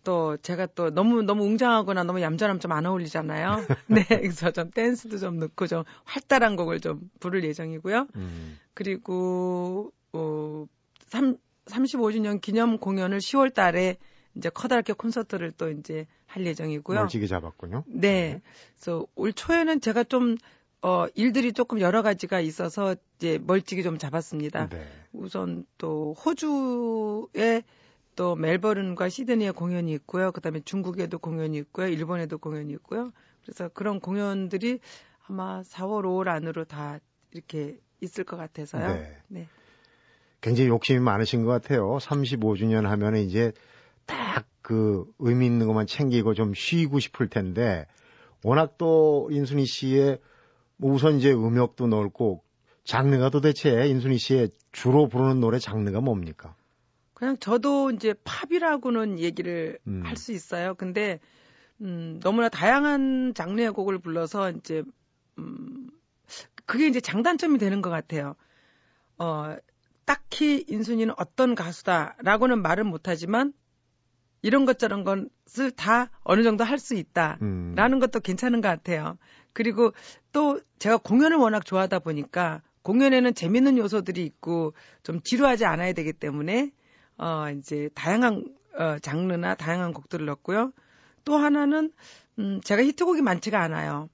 또 0.04 0.36
제가 0.38 0.66
또 0.68 0.90
너무 0.90 1.22
너무 1.22 1.44
웅장하거나 1.46 2.04
너무 2.04 2.22
얌전하면 2.22 2.60
좀 2.60 2.72
안 2.72 2.86
어울리잖아요. 2.86 3.56
네, 3.88 4.04
그래서 4.04 4.52
좀 4.52 4.72
댄스도 4.72 5.18
좀 5.18 5.38
넣고 5.40 5.68
좀 5.68 5.84
활달한 6.04 6.56
곡을 6.56 6.80
좀 6.82 7.10
부를 7.20 7.44
예정이고요. 7.44 8.08
음, 8.16 8.60
그리고 8.74 9.92
어 10.14 10.66
3, 11.08 11.38
35주년 11.66 12.42
기념 12.42 12.78
공연을 12.78 13.20
10월 13.20 13.54
달에 13.54 13.98
이제 14.36 14.50
커다랗게 14.50 14.94
콘서트를 14.94 15.52
또 15.52 15.70
이제 15.70 16.08
할 16.26 16.46
예정이고요. 16.46 17.00
멀찍이 17.00 17.28
잡았군요. 17.28 17.84
네. 17.88 18.42
그래서 18.76 19.06
올 19.16 19.34
초에는 19.34 19.82
제가 19.82 20.04
좀 20.06 20.38
어, 20.82 21.06
일들이 21.14 21.54
조금 21.54 21.80
여러 21.80 22.02
가지가 22.02 22.40
있어서 22.40 22.96
이제 23.18 23.40
멀찍이 23.44 23.84
좀 23.84 23.98
잡았습니다. 23.98 24.70
네. 24.70 24.88
우선 25.14 25.66
또 25.78 26.14
호주에 26.14 27.64
또 28.16 28.36
멜버른과 28.36 29.10
시드니에 29.10 29.52
공연이 29.52 29.94
있고요. 29.94 30.32
그다음에 30.32 30.62
중국에도 30.62 31.20
공연이 31.20 31.58
있고요. 31.58 31.88
일본에도 31.88 32.38
공연이 32.38 32.74
있고요. 32.74 33.12
그래서 33.44 33.70
그런 33.70 34.00
공연들이 34.00 34.80
아마 35.28 35.62
4월, 35.62 36.04
5월 36.04 36.28
안으로 36.28 36.66
다 36.66 37.00
이렇게 37.32 37.78
있을 38.02 38.24
것 38.24 38.38
같아서요. 38.38 38.88
네. 38.88 39.18
네. 39.28 39.48
굉장히 40.42 40.70
욕심이 40.70 41.00
많으신 41.00 41.46
것 41.46 41.52
같아요. 41.52 41.98
35주년 42.00 42.84
하면 42.84 43.16
이제 43.18 43.52
딱 44.06 44.46
그 44.62 45.06
의미 45.20 45.48
있는 45.48 45.68
것만 45.68 45.88
챙기고 45.88 46.34
좀 46.34 46.54
쉬고 46.54 47.00
싶을 47.00 47.28
텐데 47.28 47.88
워낙 48.44 48.78
또 48.78 49.28
인순이 49.32 49.66
씨의 49.66 50.20
뭐 50.78 50.94
우선 50.94 51.18
이제 51.18 51.32
음역도 51.34 51.88
넓고 51.88 52.44
장르가 52.84 53.30
도대체 53.30 53.86
인순이 53.88 54.18
씨의 54.18 54.50
주로 54.72 55.08
부르는 55.08 55.40
노래 55.40 55.60
장르가 55.60 56.00
뭡니까? 56.00 56.56
그냥 57.14 57.38
저도 57.38 57.92
이제 57.92 58.16
팝이라고는 58.24 59.20
얘기를 59.20 59.78
음. 59.88 60.04
할수 60.06 60.32
있어요. 60.32 60.74
근데 60.76 61.20
음, 61.82 62.20
너무나 62.24 62.48
다양한 62.50 63.34
장르의 63.36 63.72
곡을 63.72 64.00
불러서 64.00 64.52
이제 64.52 64.84
음, 65.38 65.90
그게 66.66 66.88
이제 66.88 67.00
장단점이 67.00 67.60
되는 67.60 67.82
것 67.82 67.90
같아요. 67.90 68.36
어, 69.18 69.56
딱히 70.06 70.66
인순이는 70.68 71.14
어떤 71.18 71.56
가수다라고는 71.56 72.62
말은 72.62 72.88
못하지만 72.88 73.54
이런 74.42 74.66
것 74.66 74.80
저런 74.80 75.04
것을 75.04 75.72
다 75.72 76.10
어느 76.24 76.44
정도 76.44 76.64
할 76.64 76.80
수 76.80 76.96
있다라는 76.96 77.42
음. 77.78 78.00
것도 78.00 78.20
괜찮은 78.20 78.62
것 78.62 78.70
같아요. 78.70 79.18
그리고 79.54 79.94
또 80.32 80.60
제가 80.80 80.98
공연을 80.98 81.38
워낙 81.38 81.66
좋아하다 81.66 82.00
보니까 82.00 82.62
공연에는 82.82 83.36
재밌는 83.36 83.78
요소들이 83.78 84.26
있고 84.26 84.74
좀 85.04 85.22
지루하지 85.22 85.66
않아야 85.66 85.94
되기 85.94 86.14
때문에 86.14 86.72
어 87.18 87.50
이제 87.52 87.90
다양한 87.94 88.46
어 88.74 88.98
장르나 89.00 89.54
다양한 89.56 89.94
곡들을 89.94 90.26
넣었고요. 90.26 90.74
또 91.24 91.38
하나는 91.38 91.92
음 92.40 92.62
제가 92.64 92.82
히트곡이 92.84 93.22
많지가 93.22 93.62
않아요. 93.62 94.10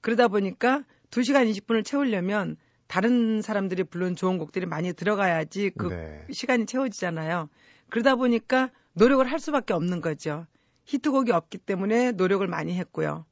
그러다 0.00 0.28
보니까 0.28 0.84
2시간 1.10 1.50
20분을 1.50 1.84
채우려면 1.84 2.56
다른 2.92 3.40
사람들이 3.40 3.84
부른 3.84 4.16
좋은 4.16 4.36
곡들이 4.36 4.66
많이 4.66 4.92
들어가야지 4.92 5.70
그 5.78 5.86
네. 5.88 6.26
시간이 6.30 6.66
채워지잖아요. 6.66 7.48
그러다 7.88 8.16
보니까 8.16 8.68
노력을 8.92 9.24
할 9.24 9.40
수밖에 9.40 9.72
없는 9.72 10.02
거죠. 10.02 10.46
히트곡이 10.84 11.32
없기 11.32 11.56
때문에 11.56 12.12
노력을 12.12 12.46
많이 12.46 12.74
했고요. 12.74 13.24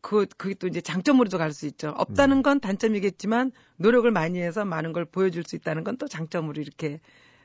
그, 0.00 0.26
그게 0.36 0.54
또 0.54 0.68
이제 0.68 0.80
장점으로도 0.80 1.38
갈 1.38 1.52
수 1.52 1.66
있죠. 1.66 1.88
없다는 1.88 2.44
건 2.44 2.60
단점이겠지만 2.60 3.50
노력을 3.78 4.08
많이 4.12 4.40
해서 4.40 4.64
많은 4.64 4.92
걸 4.92 5.04
보여줄 5.06 5.42
수 5.42 5.56
있다는 5.56 5.82
건 5.82 5.96
또 5.98 6.06
장점으로 6.06 6.62
이렇게, 6.62 7.00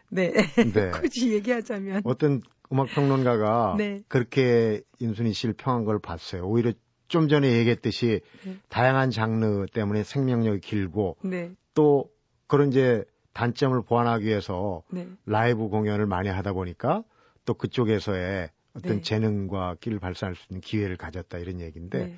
네. 0.10 0.32
네. 0.76 0.92
굳이 0.92 1.34
얘기하자면. 1.34 2.04
어떤 2.04 2.44
음악 2.72 2.90
평론가가 2.90 3.74
네. 3.76 4.02
그렇게 4.08 4.82
인순이 5.00 5.34
씨를 5.34 5.56
평한 5.58 5.84
걸 5.84 5.98
봤어요. 5.98 6.44
오히려 6.48 6.74
좀 7.10 7.28
전에 7.28 7.52
얘기했듯이 7.58 8.22
네. 8.46 8.58
다양한 8.70 9.12
장르 9.12 9.66
때문에 9.74 10.04
생명력이 10.04 10.62
길고 10.62 11.18
네. 11.24 11.52
또 11.74 12.10
그런 12.48 12.70
이제 12.70 13.04
단점을 13.34 13.80
보완하기 13.84 14.26
위해서 14.26 14.84
네. 14.90 15.08
라이브 15.26 15.68
공연을 15.68 16.06
많이 16.06 16.30
하다 16.30 16.54
보니까 16.54 17.04
또 17.46 17.54
그쪽에서의 17.54 18.50
어떤 18.74 18.98
네. 18.98 19.02
재능과 19.02 19.76
끼를 19.82 20.00
발산할 20.00 20.36
수 20.36 20.46
있는 20.50 20.62
기회를 20.62 20.98
가졌다 20.98 21.38
이런 21.38 21.60
얘기인데 21.60 22.06
네. 22.06 22.18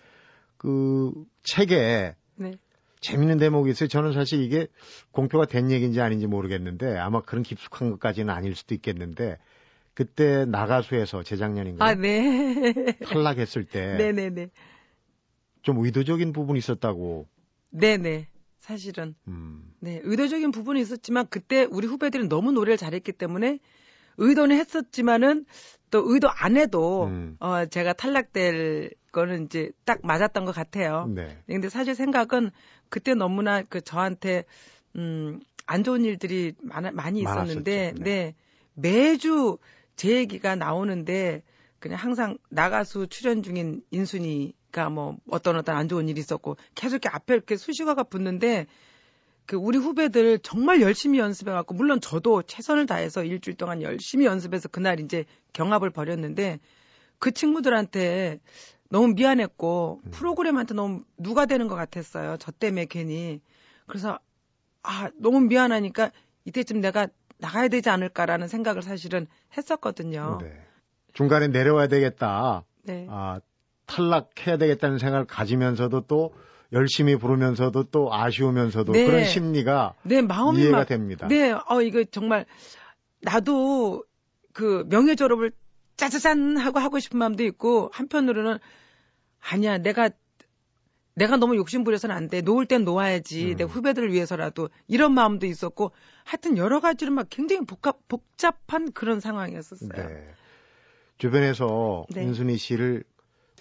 그 0.57 1.11
책에 1.43 2.15
네. 2.35 2.51
재밌는 2.99 3.37
대목이 3.39 3.71
있어요. 3.71 3.87
저는 3.87 4.13
사실 4.13 4.43
이게 4.43 4.67
공표가 5.11 5.45
된 5.45 5.71
얘기인지 5.71 6.01
아닌지 6.01 6.27
모르겠는데 6.27 6.97
아마 6.97 7.21
그런 7.21 7.43
깊숙한 7.43 7.89
것까지는 7.91 8.31
아닐 8.31 8.55
수도 8.55 8.75
있겠는데 8.75 9.37
그때 9.93 10.45
나가수에서 10.45 11.23
재작년인가 11.23 11.85
아, 11.85 11.95
네. 11.95 12.73
탈락했을 13.05 13.65
때좀 13.65 14.15
네네 14.15 14.49
네. 15.65 15.73
의도적인 15.75 16.33
부분이 16.33 16.59
있었다고. 16.59 17.27
네네. 17.71 18.27
사실은. 18.59 19.15
음, 19.27 19.73
네. 19.79 19.99
의도적인 20.03 20.51
부분이 20.51 20.79
있었지만 20.81 21.27
그때 21.29 21.65
우리 21.69 21.87
후배들은 21.87 22.29
너무 22.29 22.51
노래를 22.51 22.77
잘했기 22.77 23.11
때문에 23.13 23.59
의도는 24.17 24.55
했었지만은 24.57 25.45
또 25.89 26.03
의도 26.05 26.29
안 26.29 26.57
해도 26.57 27.05
음. 27.05 27.37
어 27.39 27.65
제가 27.65 27.93
탈락될 27.93 28.91
거는 29.11 29.45
이제 29.45 29.71
딱 29.83 29.99
맞았던 30.03 30.45
것 30.45 30.53
같아요. 30.53 31.07
네. 31.07 31.37
근데 31.47 31.69
사실 31.69 31.95
생각은 31.95 32.51
그때 32.89 33.13
너무나 33.13 33.61
그 33.63 33.81
저한테 33.81 34.45
음안 34.95 35.83
좋은 35.83 36.05
일들이 36.05 36.53
많아, 36.61 36.91
많이 36.91 37.21
있었는데. 37.21 37.93
네. 37.97 38.03
네. 38.03 38.35
매주 38.73 39.57
제 39.95 40.15
얘기가 40.15 40.55
나오는데 40.55 41.43
그냥 41.79 41.99
항상 41.99 42.37
나가수 42.49 43.07
출연 43.07 43.43
중인 43.43 43.83
인순이 43.91 44.53
가뭐 44.71 45.17
어떤 45.29 45.55
어떤 45.57 45.75
안 45.75 45.87
좋은 45.87 46.09
일이 46.09 46.19
있었고 46.19 46.57
계속 46.75 46.95
이렇게 46.95 47.09
앞에 47.09 47.33
이렇게 47.33 47.57
수식어가 47.57 48.03
붙는데 48.03 48.67
그 49.45 49.55
우리 49.55 49.77
후배들 49.77 50.39
정말 50.39 50.81
열심히 50.81 51.19
연습해 51.19 51.51
갖고 51.51 51.73
물론 51.73 51.99
저도 51.99 52.43
최선을 52.43 52.85
다해서 52.85 53.23
일주일 53.23 53.57
동안 53.57 53.81
열심히 53.81 54.25
연습해서 54.25 54.69
그날 54.69 54.99
이제 54.99 55.25
경합을 55.53 55.89
벌였는데 55.89 56.59
그 57.19 57.31
친구들한테 57.31 58.39
너무 58.89 59.13
미안했고 59.13 60.01
음. 60.05 60.11
프로그램한테 60.11 60.73
너무 60.73 61.03
누가 61.17 61.45
되는 61.45 61.67
것 61.67 61.75
같았어요. 61.75 62.37
저 62.39 62.51
때문에 62.51 62.85
괜히. 62.85 63.41
그래서 63.87 64.19
아 64.83 65.09
너무 65.15 65.41
미안하니까 65.41 66.11
이때쯤 66.45 66.81
내가 66.81 67.07
나가야 67.37 67.67
되지 67.67 67.89
않을까라는 67.89 68.47
생각을 68.47 68.81
사실은 68.83 69.27
했었거든요. 69.57 70.39
네. 70.41 70.65
중간에 71.13 71.47
내려와야 71.47 71.87
되겠다. 71.87 72.63
네. 72.83 73.07
아, 73.09 73.39
탈락해야 73.91 74.57
되겠다는 74.57 74.97
생각을 74.97 75.25
가지면서도 75.25 76.01
또 76.07 76.33
열심히 76.71 77.17
부르면서도 77.17 77.85
또 77.85 78.13
아쉬우면서도 78.13 78.93
네. 78.93 79.05
그런 79.05 79.25
심리가 79.25 79.93
내 80.03 80.21
마음이 80.21 80.61
이해가 80.61 80.77
막 80.77 80.85
됩니다. 80.85 81.27
네, 81.27 81.51
어 81.51 81.81
이거 81.81 82.03
정말 82.05 82.45
나도 83.21 84.03
그 84.53 84.85
명예 84.89 85.15
졸업을 85.15 85.51
짜자잔 85.97 86.57
하고 86.57 86.79
하고 86.79 86.99
싶은 86.99 87.19
마음도 87.19 87.43
있고 87.43 87.89
한편으로는 87.93 88.57
아니야 89.51 89.77
내가 89.77 90.09
내가 91.13 91.35
너무 91.35 91.57
욕심 91.57 91.83
부려서는 91.83 92.15
안 92.15 92.29
돼. 92.29 92.41
놓을 92.41 92.65
땐 92.67 92.85
놓아야지. 92.85 93.51
음. 93.51 93.55
내 93.57 93.63
후배들을 93.65 94.13
위해서라도 94.13 94.69
이런 94.87 95.13
마음도 95.13 95.45
있었고 95.45 95.91
하여튼 96.23 96.57
여러 96.57 96.79
가지로 96.79 97.11
막 97.11 97.27
굉장히 97.29 97.65
복합 97.65 98.07
복잡한 98.07 98.93
그런 98.93 99.19
상황이었었어요. 99.19 99.89
네. 99.93 100.33
주변에서 101.17 102.05
네. 102.09 102.23
인순이 102.23 102.57
씨를 102.57 103.03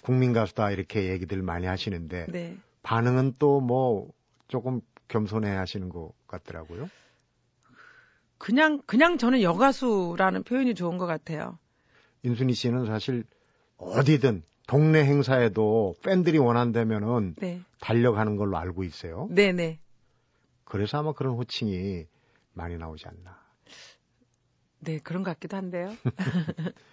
국민 0.01 0.33
가수다 0.33 0.71
이렇게 0.71 1.09
얘기들 1.09 1.41
많이 1.41 1.65
하시는데 1.67 2.27
네. 2.29 2.57
반응은 2.83 3.35
또 3.39 3.59
뭐 3.61 4.11
조금 4.47 4.81
겸손해 5.07 5.49
하시는 5.49 5.89
것 5.89 6.13
같더라고요. 6.27 6.89
그냥 8.37 8.81
그냥 8.85 9.17
저는 9.17 9.41
여가수라는 9.41 10.43
표현이 10.43 10.73
좋은 10.75 10.97
것 10.97 11.05
같아요. 11.05 11.57
인순이 12.23 12.53
씨는 12.53 12.85
사실 12.85 13.23
어디든 13.77 14.43
동네 14.67 15.03
행사에도 15.05 15.95
팬들이 16.03 16.37
원한다면은 16.37 17.35
네. 17.37 17.61
달려가는 17.79 18.35
걸로 18.37 18.57
알고 18.57 18.83
있어요. 18.83 19.27
네, 19.31 19.51
네. 19.51 19.79
그래서 20.63 20.99
아마 20.99 21.13
그런 21.13 21.35
호칭이 21.35 22.05
많이 22.53 22.77
나오지 22.77 23.05
않나. 23.07 23.39
네, 24.79 24.99
그런 24.99 25.23
것 25.23 25.31
같기도 25.31 25.57
한데요. 25.57 25.93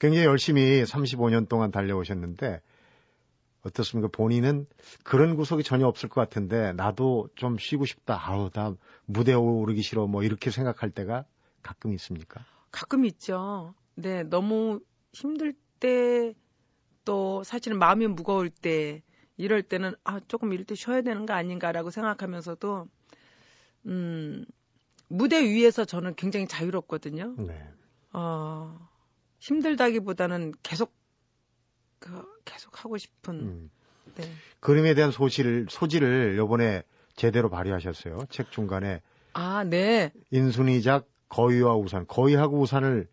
굉장히 0.00 0.24
열심히 0.26 0.82
35년 0.82 1.48
동안 1.48 1.70
달려오셨는데 1.70 2.60
어떻습니까? 3.62 4.08
본인은 4.10 4.66
그런 5.04 5.36
구석이 5.36 5.62
전혀 5.62 5.86
없을 5.86 6.08
것 6.08 6.20
같은데 6.20 6.72
나도 6.72 7.28
좀 7.36 7.58
쉬고 7.58 7.84
싶다. 7.84 8.18
아우, 8.20 8.50
나 8.50 8.74
무대 9.04 9.34
오르기 9.34 9.82
싫어. 9.82 10.06
뭐 10.06 10.22
이렇게 10.22 10.50
생각할 10.50 10.90
때가 10.90 11.26
가끔 11.62 11.92
있습니까? 11.92 12.44
가끔 12.72 13.04
있죠. 13.04 13.74
네, 13.94 14.22
너무 14.22 14.80
힘들 15.12 15.54
때, 15.78 16.34
또 17.04 17.42
사실은 17.44 17.78
마음이 17.78 18.06
무거울 18.06 18.48
때, 18.48 19.02
이럴 19.36 19.62
때는, 19.62 19.94
아, 20.04 20.20
조금 20.28 20.52
이럴 20.52 20.64
때 20.64 20.74
쉬어야 20.74 21.02
되는 21.02 21.26
거 21.26 21.34
아닌가라고 21.34 21.90
생각하면서도, 21.90 22.86
음, 23.86 24.44
무대 25.08 25.42
위에서 25.42 25.84
저는 25.84 26.14
굉장히 26.14 26.46
자유롭거든요. 26.46 27.34
네. 27.38 27.68
어, 28.12 28.89
힘들다기보다는 29.40 30.52
계속, 30.62 30.94
그, 31.98 32.10
계속 32.44 32.84
하고 32.84 32.96
싶은, 32.98 33.34
음. 33.40 33.70
네. 34.14 34.24
그림에 34.60 34.94
대한 34.94 35.10
소실을, 35.10 35.66
소질을 35.68 36.36
요번에 36.36 36.82
제대로 37.16 37.50
발휘하셨어요. 37.50 38.26
책 38.30 38.50
중간에 38.50 39.02
아, 39.32 39.64
네. 39.64 40.12
인순이작 40.30 41.06
거위와 41.28 41.76
우산, 41.76 42.06
거위하고 42.06 42.58
우산을 42.60 43.08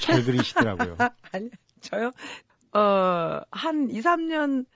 잘 0.00 0.22
그리시더라고요. 0.24 0.96
아니, 1.32 1.50
저요? 1.80 2.10
어, 2.72 3.40
한 3.50 3.90
2, 3.90 4.00
3년 4.00 4.66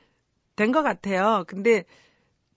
된 0.56 0.72
것 0.72 0.82
같아요. 0.82 1.44
근데 1.46 1.84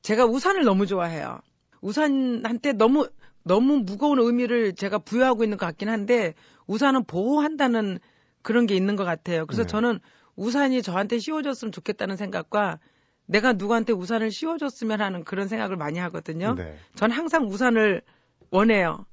제가 0.01 0.25
우산을 0.25 0.63
너무 0.63 0.85
좋아해요. 0.85 1.39
우산한테 1.81 2.73
너무 2.73 3.07
너무 3.43 3.79
무거운 3.79 4.19
의미를 4.19 4.73
제가 4.73 4.97
부여하고 4.99 5.43
있는 5.43 5.57
것 5.57 5.65
같긴 5.65 5.87
한데 5.89 6.33
우산은 6.67 7.03
보호한다는 7.05 7.99
그런 8.43 8.67
게 8.67 8.75
있는 8.75 8.95
것 8.95 9.03
같아요. 9.03 9.45
그래서 9.47 9.63
네. 9.63 9.67
저는 9.67 9.99
우산이 10.35 10.81
저한테 10.81 11.17
씌워줬으면 11.19 11.71
좋겠다는 11.71 12.15
생각과 12.17 12.79
내가 13.25 13.53
누구한테 13.53 13.93
우산을 13.93 14.31
씌워줬으면 14.31 15.01
하는 15.01 15.23
그런 15.23 15.47
생각을 15.47 15.77
많이 15.77 15.97
하거든요. 15.99 16.55
네. 16.55 16.77
전 16.95 17.11
항상 17.11 17.47
우산을 17.47 18.01
원해요. 18.51 19.05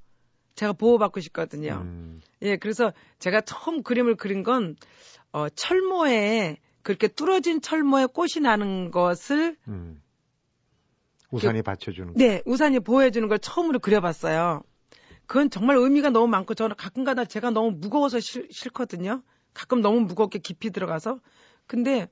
제가 0.57 0.73
보호받고 0.73 1.21
싶거든요. 1.21 1.81
음, 1.83 2.21
예, 2.43 2.57
그래서 2.57 2.93
제가 3.19 3.41
처음 3.41 3.83
그림을 3.83 4.17
그린 4.17 4.43
건, 4.43 4.77
어, 5.33 5.49
철모에, 5.49 6.59
그렇게 6.83 7.09
뚫어진 7.09 7.61
철모에 7.61 8.07
꽃이 8.07 8.43
나는 8.43 8.91
것을, 8.91 9.57
음. 9.69 10.03
우산이 11.31 11.63
받쳐주는 11.63 12.13
거. 12.13 12.19
네, 12.19 12.43
우산이 12.45 12.81
보호해주는 12.81 13.29
걸 13.29 13.39
처음으로 13.39 13.79
그려봤어요. 13.79 14.63
그건 15.31 15.49
정말 15.49 15.77
의미가 15.77 16.11
너무 16.11 16.27
많고, 16.27 16.55
저는 16.55 16.75
가끔가다 16.75 17.25
제가 17.25 17.51
너무 17.51 17.71
무거워서 17.71 18.19
싫, 18.19 18.49
싫거든요. 18.51 19.23
가끔 19.55 19.81
너무 19.81 20.01
무겁게 20.01 20.41
깊이 20.41 20.71
들어가서. 20.71 21.21
근데, 21.69 22.09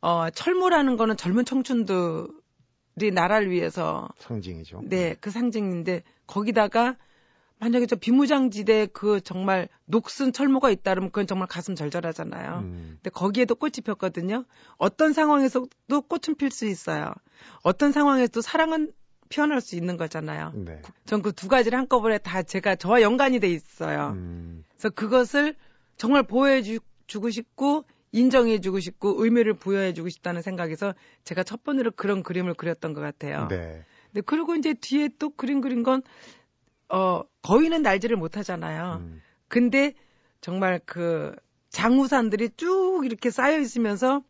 어, 0.00 0.30
철모라는 0.30 0.96
거는 0.96 1.18
젊은 1.18 1.44
청춘들이 1.44 3.10
나라를 3.12 3.50
위해서 3.50 4.08
상징이죠. 4.20 4.80
네, 4.84 5.16
그 5.20 5.30
상징인데 5.30 6.02
거기다가 6.26 6.96
만약에 7.58 7.84
저 7.84 7.96
비무장지대 7.96 8.86
그 8.94 9.20
정말 9.20 9.68
녹슨 9.84 10.32
철모가 10.32 10.70
있다 10.70 10.92
그러면 10.92 11.10
그건 11.10 11.26
정말 11.26 11.46
가슴 11.46 11.74
절절하잖아요. 11.74 12.60
음, 12.60 12.98
근데 13.02 13.10
거기에도 13.10 13.54
꽃이 13.54 13.82
폈거든요. 13.84 14.46
어떤 14.78 15.12
상황에서도 15.12 16.00
꽃은 16.08 16.36
필 16.38 16.50
수 16.50 16.64
있어요. 16.64 17.12
어떤 17.62 17.92
상황에서도 17.92 18.40
사랑은 18.40 18.94
표현할 19.32 19.60
수 19.60 19.76
있는 19.76 19.96
거잖아요. 19.96 20.52
네. 20.54 20.82
전그 21.06 21.32
두 21.32 21.48
가지를 21.48 21.78
한꺼번에 21.78 22.18
다 22.18 22.42
제가 22.42 22.76
저와 22.76 23.00
연관이 23.00 23.40
돼 23.40 23.48
있어요. 23.48 24.08
음, 24.14 24.64
그래서 24.72 24.90
그것을 24.90 25.54
정말 25.96 26.24
보호해 26.24 26.62
주, 26.62 26.80
주고 27.06 27.30
싶고 27.30 27.84
인정해 28.12 28.60
주고 28.60 28.80
싶고 28.80 29.22
의미를 29.22 29.54
부여해 29.54 29.92
주고 29.94 30.08
싶다는 30.08 30.42
생각에서 30.42 30.94
제가 31.24 31.44
첫 31.44 31.62
번으로 31.62 31.92
그런 31.92 32.22
그림을 32.22 32.54
그렸던 32.54 32.92
것 32.92 33.00
같아요. 33.00 33.46
네. 33.48 33.84
네, 34.12 34.20
그리고 34.20 34.56
이제 34.56 34.74
뒤에 34.74 35.08
또 35.18 35.30
그림 35.30 35.60
그린 35.60 35.84
건, 35.84 36.02
어, 36.88 37.22
거위는 37.42 37.82
날지를 37.82 38.16
못하잖아요. 38.16 38.98
음, 39.00 39.22
근데 39.46 39.94
정말 40.40 40.80
그 40.84 41.34
장우산들이 41.68 42.50
쭉 42.56 43.02
이렇게 43.04 43.30
쌓여 43.30 43.60
있으면서 43.60 44.24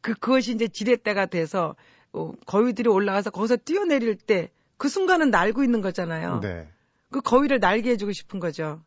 그, 0.00 0.14
그것이 0.14 0.52
이제 0.52 0.68
지렛대가 0.68 1.26
돼서, 1.26 1.74
어, 2.12 2.32
거위들이 2.46 2.88
올라가서 2.88 3.30
거기서 3.30 3.56
뛰어내릴 3.56 4.16
때 4.16 4.50
그 4.78 4.88
순간은 4.88 5.30
날고 5.30 5.62
있는 5.62 5.82
거잖아요. 5.82 6.40
네. 6.40 6.66
그 7.10 7.20
거위를 7.20 7.58
날게 7.58 7.90
해주고 7.90 8.12
싶은 8.12 8.38
거죠. 8.40 8.80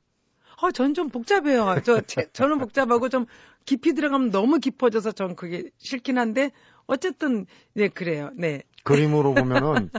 어, 0.62 0.71
전 0.71 0.93
좀 0.93 1.10
복잡해요. 1.10 1.81
저, 1.84 2.01
제, 2.01 2.29
저는 2.34 2.57
복잡하고 2.60 3.10
좀 3.10 3.25
깊이 3.65 3.93
들어가면 3.93 4.31
너무 4.31 4.60
깊어져서 4.60 5.12
전 5.12 5.36
그게 5.36 5.69
싫긴 5.77 6.17
한데, 6.17 6.51
어쨌든, 6.88 7.45
네, 7.73 7.89
그래요. 7.89 8.31
네. 8.36 8.63
그림으로 8.84 9.34
보면은 9.36 9.89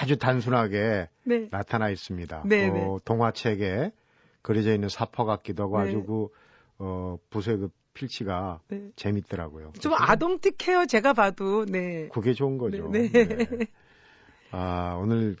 아주 0.00 0.16
단순하게 0.16 1.08
네. 1.24 1.48
나타나 1.50 1.90
있습니다. 1.90 2.44
네, 2.46 2.68
어, 2.68 2.98
동화책에 3.04 3.92
그려져 4.42 4.72
있는 4.72 4.88
사퍼 4.88 5.24
같기도 5.24 5.64
하고 5.64 5.82
네. 5.82 5.88
아주 5.88 6.02
그, 6.04 6.28
어, 6.78 7.18
붓의 7.30 7.58
그 7.58 7.70
필치가 7.94 8.60
네. 8.68 8.90
재밌더라고요. 8.96 9.72
좀 9.80 9.92
아동틱해요, 9.94 10.86
제가 10.86 11.12
봐도. 11.12 11.64
네. 11.64 12.08
그게 12.08 12.32
좋은 12.32 12.58
거죠. 12.58 12.88
네. 12.88 13.08
네. 13.10 13.26
아, 14.52 14.98
오늘 15.00 15.36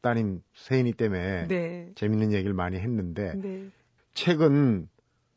따님 0.00 0.42
세인이 0.54 0.92
때문에 0.92 1.48
네. 1.48 1.92
재밌는 1.94 2.32
얘기를 2.32 2.54
많이 2.54 2.78
했는데 2.78 3.34
네. 3.34 3.68
책은 4.14 4.88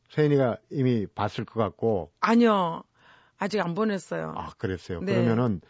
세인이가 0.10 0.58
이미 0.70 1.08
봤을 1.08 1.46
것 1.46 1.60
같고 1.60 2.12
아니요. 2.20 2.84
아직 3.38 3.60
안 3.60 3.74
보냈어요. 3.74 4.34
아, 4.36 4.52
그랬어요. 4.58 5.00
네. 5.02 5.14
그러면은 5.14 5.62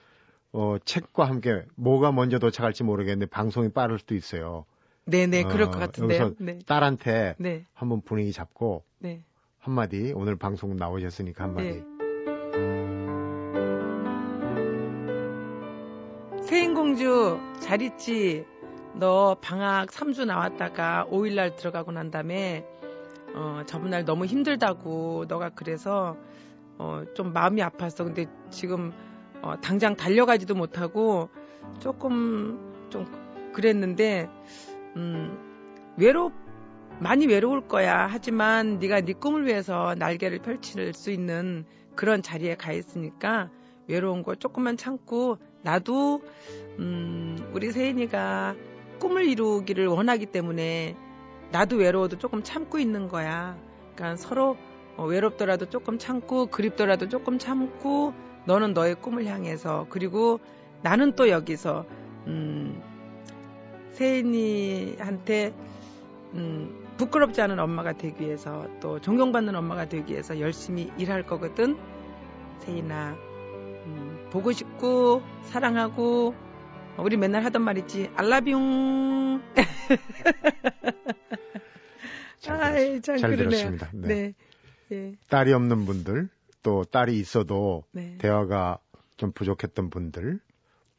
어, 0.52 0.78
책과 0.84 1.26
함께 1.26 1.64
뭐가 1.76 2.12
먼저 2.12 2.38
도착할지 2.38 2.84
모르겠는데 2.84 3.28
방송이 3.28 3.70
빠를 3.70 4.00
수도 4.00 4.16
있어요. 4.16 4.66
네네, 5.06 5.44
그럴 5.44 5.64
어, 5.64 5.72
것 5.72 5.80
같은데요. 5.80 6.22
여기서 6.22 6.36
네. 6.44 6.60
딸한테 6.66 7.36
네. 7.38 7.66
한번 7.74 8.02
분위기 8.02 8.32
잡고 8.34 8.84
네. 9.00 9.24
한마디 9.62 10.12
오늘 10.16 10.36
방송 10.36 10.76
나오셨으니까 10.76 11.44
한마디. 11.44 11.68
네. 11.70 11.86
세인공주, 16.42 17.40
잘 17.60 17.84
있지? 17.84 18.44
너 18.96 19.38
방학 19.40 19.90
3주 19.90 20.26
나왔다가 20.26 21.06
5일날 21.12 21.56
들어가고 21.56 21.92
난 21.92 22.10
다음에, 22.10 22.66
어, 23.36 23.62
저번날 23.68 24.04
너무 24.04 24.26
힘들다고, 24.26 25.26
너가 25.28 25.50
그래서, 25.50 26.18
어, 26.80 27.04
좀 27.14 27.32
마음이 27.32 27.62
아팠어. 27.62 28.04
근데 28.04 28.26
지금, 28.50 28.92
어, 29.44 29.54
당장 29.62 29.96
달려가지도 29.96 30.56
못하고, 30.56 31.30
조금, 31.80 32.88
좀, 32.90 33.06
그랬는데, 33.54 34.28
음, 34.96 35.38
외롭, 35.98 36.34
많이 37.02 37.26
외로울 37.26 37.68
거야. 37.68 38.08
하지만 38.10 38.78
네가 38.78 39.02
네 39.02 39.14
꿈을 39.14 39.48
위해서 39.48 39.96
날개를 39.98 40.40
펼칠 40.40 40.94
수 40.94 41.10
있는 41.10 41.66
그런 41.96 42.22
자리에 42.22 42.56
가 42.56 42.72
있으니까 42.74 43.50
외로운 43.88 44.22
거 44.22 44.36
조금만 44.36 44.78
참고 44.78 45.40
나도 45.64 46.22
음 46.78 47.38
우리 47.54 47.72
세인이가 47.72 48.56
꿈을 49.00 49.28
이루기를 49.28 49.88
원하기 49.88 50.28
때문에 50.28 50.96
나도 51.52 51.78
외로워도 51.78 52.20
조금 52.20 52.44
참고 52.44 52.78
있는 52.78 53.08
거야. 53.08 53.58
그러니까 53.96 54.16
서로 54.16 54.56
어, 54.96 55.06
외롭더라도 55.06 55.66
조금 55.70 55.98
참고 55.98 56.46
그립더라도 56.46 57.10
조금 57.10 57.40
참고 57.40 58.14
너는 58.46 58.74
너의 58.74 58.94
꿈을 58.94 59.26
향해서 59.26 59.88
그리고 59.90 60.40
나는 60.84 61.16
또 61.16 61.30
여기서 61.30 61.84
음 62.28 62.80
세인이한테 63.90 65.52
음 66.36 66.81
부끄럽지 67.02 67.42
않은 67.42 67.58
엄마가 67.58 67.94
되기 67.94 68.26
위해서 68.26 68.68
또 68.80 69.00
존경받는 69.02 69.56
엄마가 69.56 69.90
되기 69.90 70.14
위해서 70.14 70.40
열심히 70.40 70.92
일할 71.00 71.26
거거든. 71.26 71.76
세인아, 72.60 73.16
음, 73.86 74.30
보고 74.32 74.52
싶고 74.52 75.24
사랑하고 75.46 76.36
우리 76.98 77.18
맨날 77.18 77.44
하던 77.46 77.64
말 77.64 77.80
있지. 77.80 78.12
알라뷰. 78.16 79.40
잘, 82.38 82.62
아이, 82.62 83.02
참 83.02 83.18
잘 83.18 83.32
그러네요. 83.32 83.50
들었습니다. 83.50 83.90
네. 83.94 84.08
네. 84.08 84.34
예. 84.92 85.14
딸이 85.30 85.54
없는 85.54 85.86
분들, 85.86 86.30
또 86.62 86.84
딸이 86.84 87.18
있어도 87.18 87.84
네. 87.94 88.16
대화가 88.20 88.78
좀 89.18 89.32
부족했던 89.32 89.90
분들, 89.90 90.40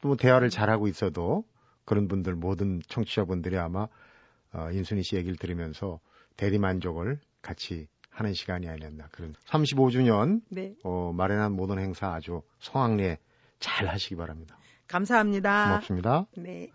또 0.01 0.17
대화를 0.17 0.49
잘하고 0.49 0.89
있어도 0.89 1.45
그런 1.85 2.09
분들 2.09 2.35
모든 2.35 2.81
청취자분들이 2.89 3.57
아마 3.57 3.87
어, 4.53 4.69
인순이 4.71 5.03
씨 5.03 5.15
얘기를 5.15 5.35
들으면서 5.37 5.99
대리 6.37 6.57
만족을 6.57 7.19
같이 7.41 7.87
하는 8.09 8.33
시간이 8.33 8.69
아니었나 8.69 9.07
그런 9.11 9.33
35주년 9.45 10.41
네. 10.49 10.75
어, 10.83 11.11
마련한 11.13 11.51
모든 11.51 11.79
행사 11.79 12.13
아주 12.13 12.43
성황리에 12.59 13.17
잘 13.59 13.87
하시기 13.87 14.15
바랍니다. 14.15 14.57
감사합니다. 14.87 15.65
고맙습니다. 15.65 16.27
네. 16.37 16.69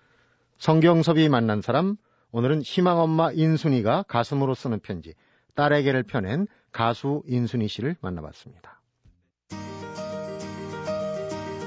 성경섭이 0.58 1.28
만난 1.28 1.62
사람 1.62 1.96
오늘은 2.32 2.62
희망 2.62 2.98
엄마 2.98 3.30
인순이가 3.30 4.04
가슴으로 4.08 4.54
쓰는 4.54 4.80
편지 4.80 5.14
딸에게를 5.54 6.02
펴낸 6.02 6.46
가수 6.72 7.22
인순이 7.26 7.68
씨를 7.68 7.96
만나봤습니다. 8.00 8.80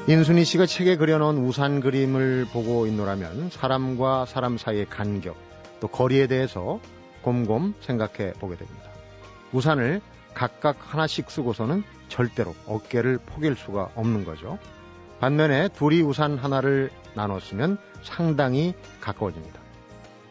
인순이 0.08 0.43
씨가 0.43 0.65
책에 0.65 0.97
그려놓은 0.97 1.38
우산 1.38 1.80
그림을 1.80 2.47
보고 2.52 2.86
있노라면 2.88 3.50
사람과 3.50 4.26
사람 4.26 4.58
사이의 4.58 4.88
간격 4.88 5.38
또 5.82 5.89
거리에 5.89 6.28
대해서 6.28 6.80
곰곰 7.24 7.74
생각해 7.82 8.34
보게 8.39 8.56
됩니다. 8.56 8.89
우산을 9.52 10.00
각각 10.34 10.78
하나씩 10.80 11.30
쓰고서는 11.30 11.84
절대로 12.08 12.56
어깨를 12.65 13.20
포갤 13.26 13.56
수가 13.56 13.89
없는 13.96 14.24
거죠. 14.24 14.58
반면에 15.20 15.67
둘이 15.70 16.02
우산 16.02 16.38
하나를 16.38 16.89
나눠 17.15 17.39
쓰면 17.39 17.78
상당히 18.04 18.74
가까워집니다. 19.02 19.60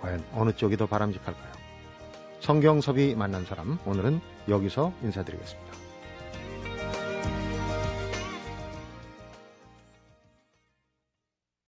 과연 0.00 0.24
어느 0.32 0.52
쪽이 0.52 0.76
더 0.76 0.86
바람직할까요? 0.86 1.50
성경섭이 2.40 3.14
만난 3.14 3.44
사람 3.44 3.78
오늘은 3.84 4.20
여기서 4.48 4.92
인사드리겠습니다. 5.02 5.79